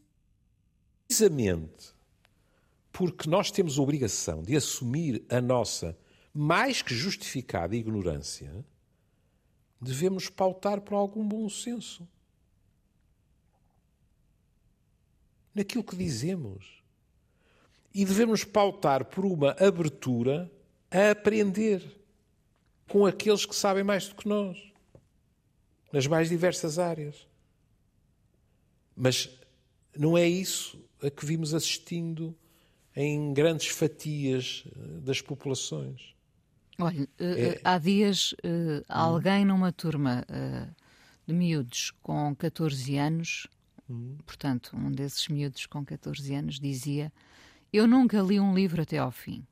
[2.97, 5.95] porque nós temos a obrigação de assumir a nossa
[6.33, 8.65] mais que justificada ignorância,
[9.79, 12.07] devemos pautar por algum bom senso.
[15.53, 16.81] Naquilo que dizemos.
[17.93, 20.51] E devemos pautar por uma abertura
[20.89, 22.01] a aprender
[22.87, 24.57] com aqueles que sabem mais do que nós,
[25.93, 27.27] nas mais diversas áreas.
[28.95, 29.29] Mas
[29.95, 32.35] não é isso a que vimos assistindo
[32.99, 34.63] em grandes fatias
[35.03, 36.15] das populações.
[36.79, 37.61] Olha, é...
[37.63, 40.75] há dias uh, alguém numa turma uh,
[41.27, 43.47] de miúdos com 14 anos,
[43.87, 44.17] hum.
[44.25, 47.13] portanto, um desses miúdos com 14 anos dizia:
[47.71, 49.45] Eu nunca li um livro até ao fim.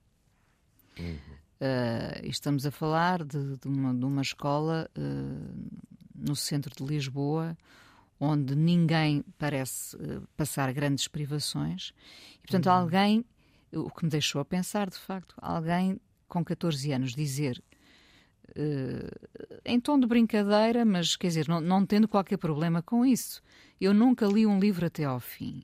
[0.97, 1.17] Uhum.
[1.61, 4.89] Uh, estamos a falar de, de, uma, de uma, escola
[6.15, 7.55] no centro de Lisboa
[8.19, 9.97] onde ninguém parece
[10.37, 11.93] passar grandes privações
[12.35, 12.71] e, portanto, uhum.
[12.71, 13.25] alguém,
[13.75, 17.61] o que me deixou a pensar, de facto, alguém com 14 anos dizer
[18.49, 23.41] uh, em tom de brincadeira, mas quer dizer, não, não, tendo qualquer problema com isso.
[23.79, 25.63] Eu nunca li um livro até ao fim.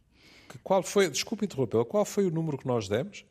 [0.63, 3.25] Qual foi, desculpe interrompê-la, qual foi o número que nós demos?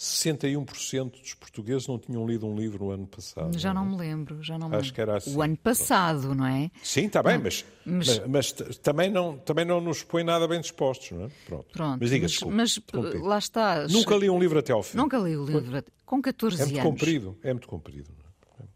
[0.00, 3.58] 61% dos portugueses não tinham lido um livro no ano passado.
[3.58, 4.94] Já não, não me lembro, já não me Acho lembro.
[4.94, 5.36] que era assim.
[5.36, 6.70] O ano passado, não é?
[6.82, 10.58] Sim, está bem, mas, mas, mas, mas, também, não, também não nos põe nada bem
[10.58, 11.28] dispostos, não é?
[11.44, 11.66] Pronto.
[11.70, 13.86] Pronto mas diga, mas, mas lá está.
[13.88, 14.96] Nunca li um livro até ao fim.
[14.96, 16.72] Nunca li o livro, com 14 anos.
[16.72, 18.10] É muito comprido, é muito comprido.
[18.16, 18.68] Não é?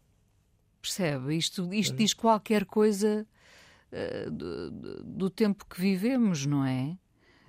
[0.79, 1.35] percebe?
[1.35, 3.25] Isto, isto diz qualquer coisa
[3.91, 6.95] uh, do, do, tempo que vivemos, não é?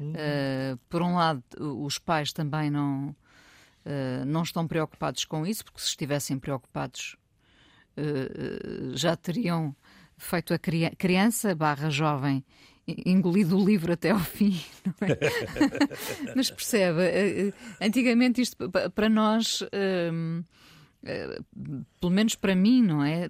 [0.01, 0.13] Uhum.
[0.13, 1.43] Uh, por um lado,
[1.85, 3.15] os pais também não,
[3.87, 7.17] uh, não estão preocupados com isso, porque se estivessem preocupados
[8.93, 9.75] já teriam
[10.19, 12.45] feito a criança barra jovem
[12.87, 14.61] engolido o livro até ao fim.
[15.01, 16.35] É?
[16.35, 18.57] Mas percebe, antigamente isto
[18.95, 20.11] para nós eh,
[22.01, 23.29] pelo menos para mim, não é?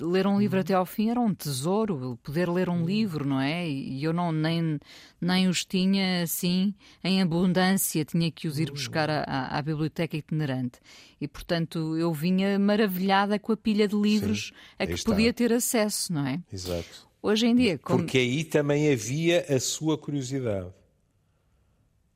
[0.00, 0.60] Ler um livro uhum.
[0.60, 2.86] até ao fim era um tesouro, poder ler um uhum.
[2.86, 3.68] livro, não é?
[3.68, 4.78] E eu não nem,
[5.20, 10.78] nem os tinha assim em abundância, tinha que os ir buscar à, à biblioteca itinerante.
[11.20, 15.10] E portanto eu vinha maravilhada com a pilha de livros Sim, a que está.
[15.10, 16.40] podia ter acesso, não é?
[16.52, 17.08] Exato.
[17.20, 17.78] Hoje em dia.
[17.78, 18.00] Como...
[18.00, 20.70] Porque aí também havia a sua curiosidade.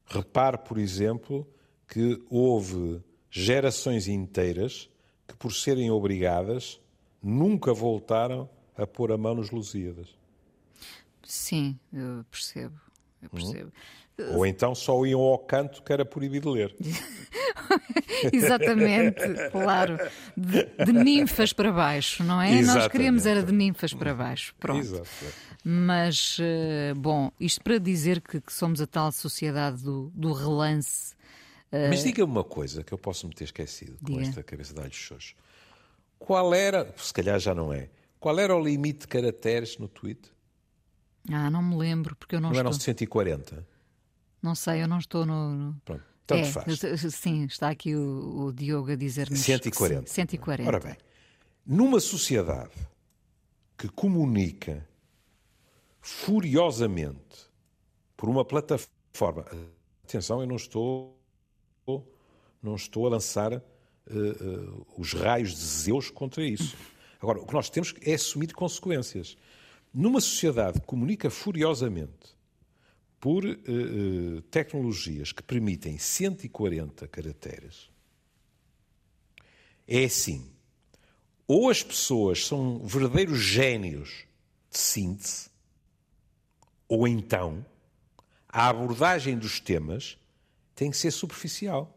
[0.07, 1.49] Repare, por exemplo,
[1.89, 3.01] que houve
[3.31, 4.89] gerações inteiras
[5.41, 6.79] por serem obrigadas,
[7.23, 10.15] nunca voltaram a pôr a mão nos Lusíadas.
[11.25, 12.79] Sim, eu percebo.
[13.23, 13.37] Eu hum?
[13.37, 13.73] percebo.
[14.19, 14.37] Hum?
[14.37, 16.77] Ou então só iam ao canto que era proibido ler.
[18.31, 19.97] Exatamente, claro.
[20.37, 22.51] De, de, ninfas para baixo, não é?
[22.51, 22.75] Exatamente.
[22.75, 24.55] Nós queríamos era de ninfas para baixo.
[24.61, 24.81] Pronto.
[24.81, 25.09] Exato.
[25.65, 31.15] Mas, eh, bom, isto para dizer que, que somos a tal sociedade do, do relance
[31.73, 34.23] mas diga-me uma coisa que eu posso me ter esquecido com Diga.
[34.23, 35.35] esta cabeça de alhos xoxos.
[36.19, 40.31] Qual era, se calhar já não é, qual era o limite de caracteres no tweet?
[41.31, 42.69] Ah, não me lembro, porque eu não, não estou...
[42.69, 43.67] eram 140?
[44.43, 45.77] Não sei, eu não estou no...
[45.85, 46.81] Pronto, tanto é, faz.
[47.15, 49.41] Sim, está aqui o, o Diogo a dizer-nos...
[49.41, 50.09] 140.
[50.09, 50.69] 140.
[50.69, 50.97] Ora bem,
[51.65, 52.75] numa sociedade
[53.79, 54.87] que comunica
[56.01, 57.49] furiosamente
[58.17, 59.47] por uma plataforma...
[60.05, 61.20] Atenção, eu não estou
[62.63, 66.77] não estou a lançar uh, uh, os raios de Zeus contra isso.
[67.21, 69.37] Agora, o que nós temos é assumir consequências.
[69.93, 72.35] Numa sociedade que comunica furiosamente
[73.19, 77.91] por uh, tecnologias que permitem 140 caracteres,
[79.87, 80.51] é assim.
[81.47, 84.25] Ou as pessoas são verdadeiros génios
[84.71, 85.51] de síntese,
[86.89, 87.67] ou então
[88.49, 90.17] a abordagem dos temas
[90.81, 91.95] tem que ser superficial.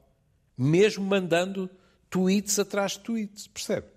[0.57, 1.69] Mesmo mandando
[2.09, 3.87] tweets atrás de tweets, percebe?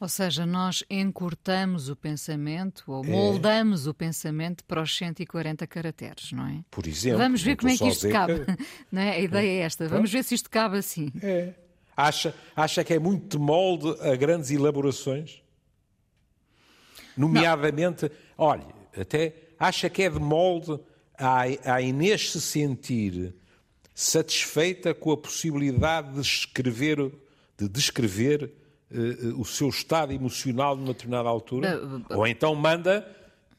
[0.00, 3.08] Ou seja, nós encurtamos o pensamento ou é.
[3.08, 3.90] moldamos é.
[3.90, 6.64] o pensamento para os 140 caracteres, não é?
[6.70, 7.18] Por exemplo.
[7.18, 8.42] Vamos ver como é que isto cabe.
[8.46, 8.64] Que...
[8.90, 9.10] Não é?
[9.16, 9.86] A ideia é esta.
[9.86, 11.12] Vamos ver se isto cabe assim.
[11.22, 11.52] É.
[11.94, 15.42] Acha, acha que é muito de molde a grandes elaborações?
[17.14, 18.46] Nomeadamente, não.
[18.46, 18.66] olha,
[18.98, 20.80] até acha que é de molde
[21.18, 23.38] a, a Inês se sentir
[24.00, 27.12] satisfeita com a possibilidade de escrever,
[27.58, 28.50] de descrever
[28.90, 31.78] uh, o seu estado emocional numa determinada altura?
[32.08, 33.06] Ou então manda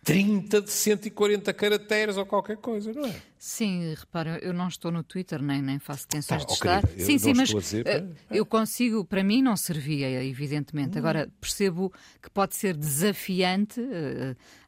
[0.03, 3.15] 30 de 140 caracteres ou qualquer coisa, não é?
[3.37, 6.87] Sim, repara, eu não estou no Twitter nem, nem faço tensões tá, de estar.
[6.97, 10.95] sim, sim, mas dizer, uh, eu consigo, para mim não servia, evidentemente.
[10.95, 11.01] Hum.
[11.01, 13.79] Agora, percebo que pode ser desafiante,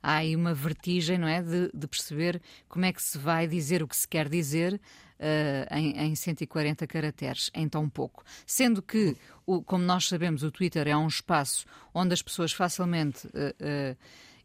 [0.04, 1.42] há aí uma vertigem, não é?
[1.42, 4.80] De, de, perceber como é que se vai dizer o que se quer dizer
[5.20, 8.24] uh, em, em 140 caracteres, em tão pouco.
[8.46, 13.28] Sendo que, o, como nós sabemos, o Twitter é um espaço onde as pessoas facilmente.
[13.28, 13.98] Uh,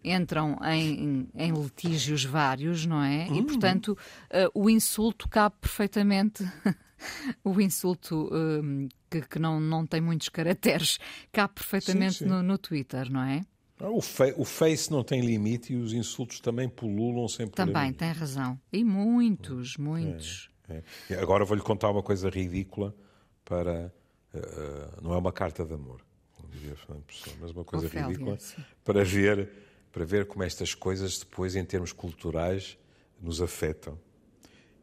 [0.02, 3.26] entram em, em, litígios vários, não é?
[3.26, 3.98] E, portanto,
[4.54, 6.44] o insulto cabe perfeitamente
[7.44, 10.98] o insulto um, que, que, não, não tem muitos caracteres
[11.32, 12.30] cabe perfeitamente sim, sim.
[12.30, 13.42] No, no, Twitter, não é?
[13.80, 17.80] Ah, o, fe o Face não tem limite e os insultos também pululam sem problema.
[17.80, 18.58] Também, tem razão.
[18.72, 20.50] E muitos, muitos.
[20.54, 20.57] É.
[21.20, 22.94] Agora vou-lhe contar uma coisa ridícula
[23.44, 23.92] para.
[24.34, 26.02] Uh, não é uma carta de amor,
[27.40, 28.62] mas uma coisa Ofélia, ridícula sim.
[28.84, 29.50] para ver,
[29.90, 32.78] para ver como estas coisas depois, em termos culturais,
[33.20, 33.98] nos afetam.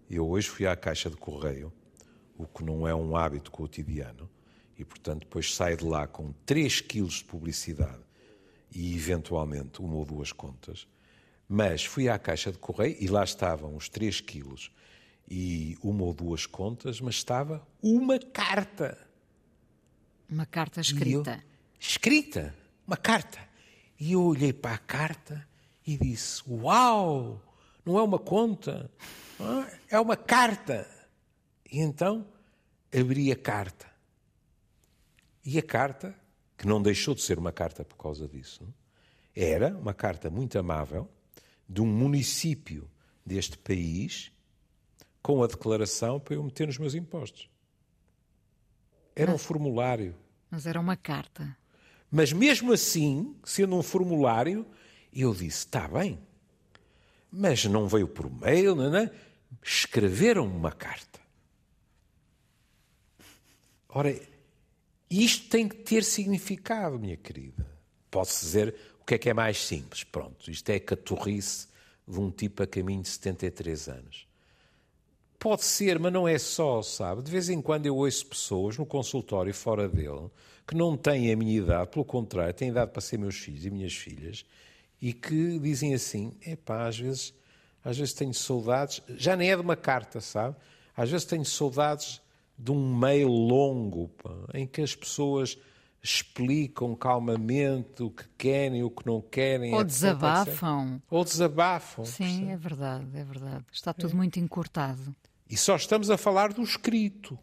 [0.10, 1.72] Eu hoje fui à caixa de correio,
[2.38, 4.30] o que não é um hábito cotidiano,
[4.78, 8.04] e portanto depois saio de lá com 3 quilos de publicidade
[8.72, 10.88] e eventualmente uma ou duas contas,
[11.48, 14.72] mas fui à caixa de correio e lá estavam os 3 quilos
[15.30, 18.98] e uma ou duas contas, mas estava uma carta.
[20.30, 21.44] Uma carta escrita.
[21.44, 22.56] Eu, escrita,
[22.86, 23.40] uma carta.
[24.00, 25.48] E eu olhei para a carta
[25.86, 27.42] e disse: Uau!
[27.86, 28.90] Não é uma conta,
[29.90, 30.88] é uma carta.
[31.72, 32.28] E então
[32.92, 33.86] abri a carta.
[35.46, 36.16] E a carta,
[36.58, 38.68] que não deixou de ser uma carta por causa disso,
[39.36, 41.08] era uma carta muito amável
[41.70, 42.90] de um município
[43.24, 44.32] deste país
[45.26, 47.50] com a declaração para eu meter nos meus impostos.
[49.16, 50.16] Era mas, um formulário.
[50.52, 51.58] Mas era uma carta.
[52.12, 54.68] Mas mesmo assim, sendo um formulário,
[55.12, 56.20] eu disse: está bem,
[57.32, 59.12] mas não veio por mail, não é?
[59.64, 61.20] escreveram uma carta.
[63.90, 64.16] Ora,
[65.10, 67.66] isto tem que ter significado, minha querida.
[68.12, 70.04] Posso dizer o que é que é mais simples.
[70.04, 71.68] Pronto, isto é a catorrice
[72.08, 74.25] de um tipo a caminho de 73 anos.
[75.46, 77.22] Pode ser, mas não é só, sabe?
[77.22, 80.28] De vez em quando eu ouço pessoas no consultório fora dele
[80.68, 83.70] que não têm a minha idade, pelo contrário, têm idade para ser meus filhos e
[83.70, 84.44] minhas filhas,
[85.00, 87.32] e que dizem assim: epá, às vezes,
[87.84, 90.56] às vezes tenho saudades, já nem é de uma carta, sabe?
[90.98, 92.20] Às vezes tenho saudades
[92.58, 95.60] de um mail longo, pá, em que as pessoas
[96.02, 99.76] explicam calmamente o que querem, o que não querem.
[99.76, 100.96] Ou etc, desabafam.
[100.96, 101.04] etc.
[101.12, 102.06] Ou desabafam.
[102.06, 103.64] Sim, é verdade, é verdade.
[103.72, 105.16] Está tudo muito encurtado.
[105.50, 107.38] E só estamos a falar do escrito,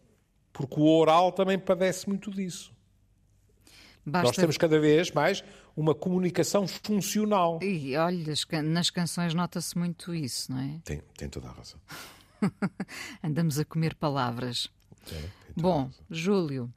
[0.51, 2.73] porque o oral também padece muito disso.
[4.05, 4.27] Basta...
[4.27, 5.43] Nós temos cada vez mais
[5.75, 7.59] uma comunicação funcional.
[7.61, 8.33] E olha,
[8.63, 10.79] nas canções nota-se muito isso, não é?
[10.83, 11.79] Tem, tem toda a razão.
[13.23, 14.69] Andamos a comer palavras.
[15.05, 15.89] Tem, Bom.
[16.09, 16.71] Júlio,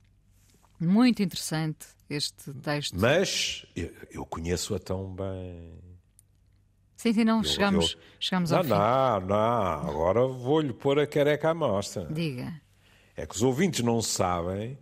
[0.79, 2.97] muito interessante este texto.
[2.99, 5.79] Mas eu, eu conheço-a tão bem.
[6.97, 8.71] Sim, sim, não, Eu- chegamos, eu- chegamos Não, ao fim.
[8.71, 9.37] não, não.
[9.91, 12.07] Agora vou-lhe pôr a careca à mostra.
[12.11, 12.53] Diga.
[13.17, 14.79] É que os ouvintes não sabem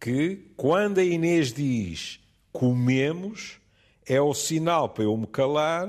[0.00, 2.18] que quando a Inês diz
[2.52, 3.58] comemos,
[4.06, 5.88] é o sinal para eu me calar,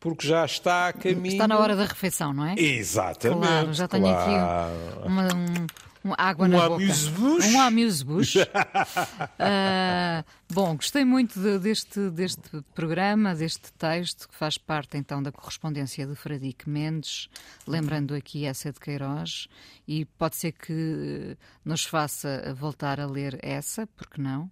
[0.00, 1.26] porque já está a caminho.
[1.28, 2.54] Está na hora da refeição, não é?
[2.58, 3.40] Exatamente.
[3.46, 4.30] Claro, já tenho claro.
[4.32, 6.82] aqui uma, um, um água Um na boca.
[6.82, 7.48] amuse-bouche.
[7.48, 8.38] Um amuse-bouche.
[9.38, 15.32] Ah, bom, gostei muito de- deste, deste programa, deste texto, que faz parte então da
[15.32, 17.28] correspondência de Fradique Mendes,
[17.66, 19.48] lembrando aqui essa de Queiroz,
[19.88, 24.50] e pode ser que eh, nos faça voltar a ler essa, porque não?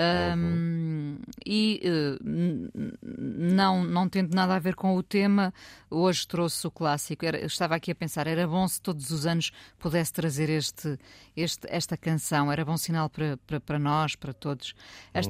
[0.00, 5.52] Ahm, e eh, n- n- não, não tendo nada a ver com o tema,
[5.90, 7.26] hoje trouxe o clássico.
[7.26, 10.96] Era- estava aqui a pensar, era bom se todos os anos pudesse trazer este,
[11.36, 14.72] este, esta canção, era bom sinal para, para, para nós, para todos.
[15.12, 15.27] Esta,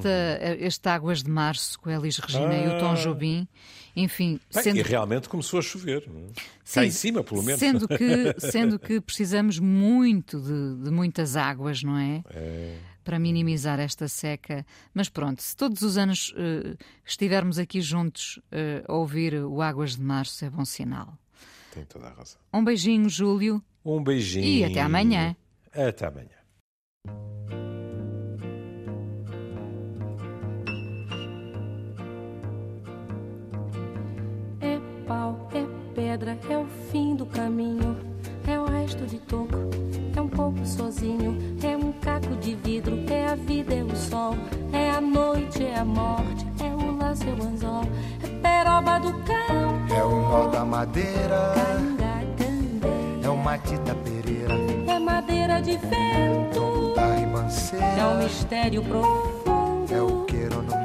[0.60, 2.94] Este Águas de Março, com a Elis Regina e o Tom Ah.
[2.94, 3.48] Jobim,
[3.96, 6.04] enfim, Bem, sendo E realmente começou a chover.
[6.08, 6.26] não é?
[6.64, 7.58] Sim, Cá em cima, pelo menos.
[7.58, 7.96] Sendo que,
[8.38, 12.22] sendo que precisamos muito de, de muitas águas, não é?
[13.02, 14.64] Para minimizar esta seca.
[14.92, 16.76] Mas pronto, se todos os anos eh,
[17.06, 21.16] estivermos aqui juntos eh, a ouvir o Águas de Março, é bom sinal.
[21.72, 22.38] Tem toda a razão.
[22.52, 23.62] Um beijinho, Júlio.
[23.84, 24.44] Um beijinho.
[24.44, 25.34] E até amanhã.
[25.72, 27.67] Até amanhã.
[35.08, 37.96] Pau, é pedra, é o fim do caminho.
[38.46, 39.48] É o resto de toco,
[40.16, 41.36] é um pouco sozinho.
[41.62, 44.34] É um caco de vidro, é a vida, é o sol.
[44.72, 47.82] É a noite, é a morte, é o laço, é o anzol.
[48.24, 51.52] É peroba do cão, É o nó da madeira,
[52.38, 53.26] candê.
[53.26, 54.54] é o Matita Pereira,
[54.86, 59.92] É madeira de vento, da é um ribanceira, mistério profundo.
[59.94, 60.84] é o queira ou não É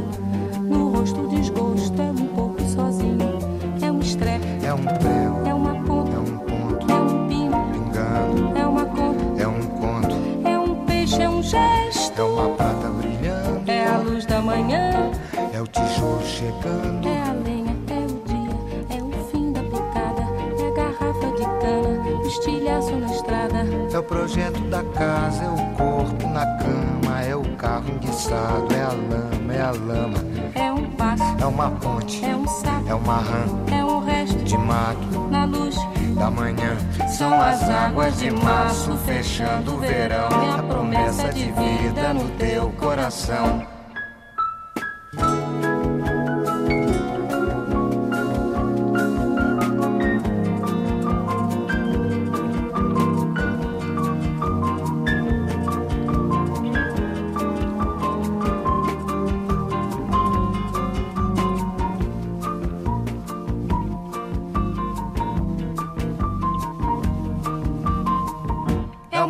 [16.51, 17.07] Chegando.
[17.07, 20.21] é a lenha, é o dia, é o fim da picada,
[20.59, 23.65] é a garrafa de cana, o estilhaço na estrada.
[23.93, 28.81] É o projeto da casa, é o corpo na cama, é o carro enguiçado, é
[28.81, 30.17] a lama, é a lama,
[30.55, 34.37] É um passo, é uma ponte, é um sapo, é uma rã é um resto
[34.43, 35.75] de mato na luz.
[36.15, 36.77] da manhã.
[37.07, 42.69] São as águas de março fechando o verão, é a promessa de vida no teu
[42.73, 43.65] coração.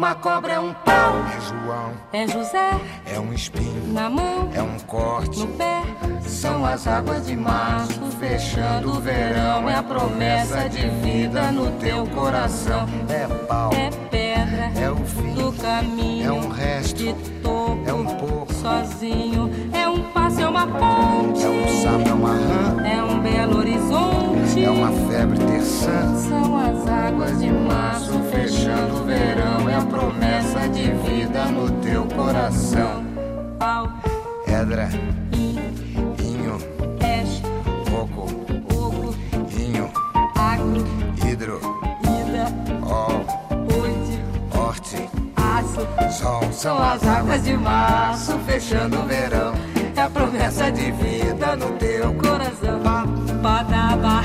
[0.01, 1.13] Uma cobra, é um pau.
[1.37, 2.71] É João, É José
[3.05, 5.39] é um espinho, na mão, é um corte.
[5.41, 5.83] no pé.
[6.21, 9.69] São as águas de março, fechando o verão.
[9.69, 12.87] É a promessa de vida no teu coração.
[13.09, 16.27] É pau, É pedra é o fim, do caminho.
[16.27, 19.51] é um resto, de topo, é um pouco, sozinho.
[19.71, 21.43] É um passo, é uma ponte.
[21.43, 24.10] é um sapo, é uma rã, É um belo horizonte.
[24.59, 26.15] É uma febre terçã.
[26.17, 32.05] São as águas de março Fechando o verão, é a promessa de vida no teu
[32.05, 33.03] coração.
[33.57, 33.89] pau,
[34.47, 34.89] Edra,
[35.33, 35.57] in,
[36.19, 36.57] inho,
[36.99, 37.41] cash,
[37.89, 38.27] coco,
[38.73, 39.15] oco,
[39.57, 39.89] inho,
[40.35, 40.85] agro,
[41.25, 41.59] hidro,
[42.03, 42.47] ida,
[42.85, 43.25] ol,
[43.81, 44.19] oite,
[44.57, 46.11] horte, aço.
[46.11, 46.51] sol.
[46.51, 49.70] São as águas de março, fechando o verão.
[50.01, 52.79] É a promessa de vida no teu Coração,
[53.39, 54.23] badaba,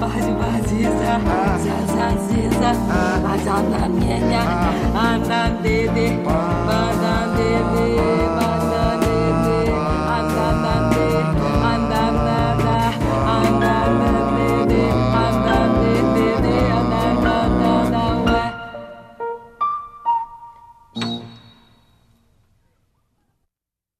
[0.00, 1.20] bade baziza,
[1.64, 2.70] zazaziza,
[3.34, 4.40] azanamenya,
[4.94, 6.16] anandede,
[6.64, 8.47] badandede.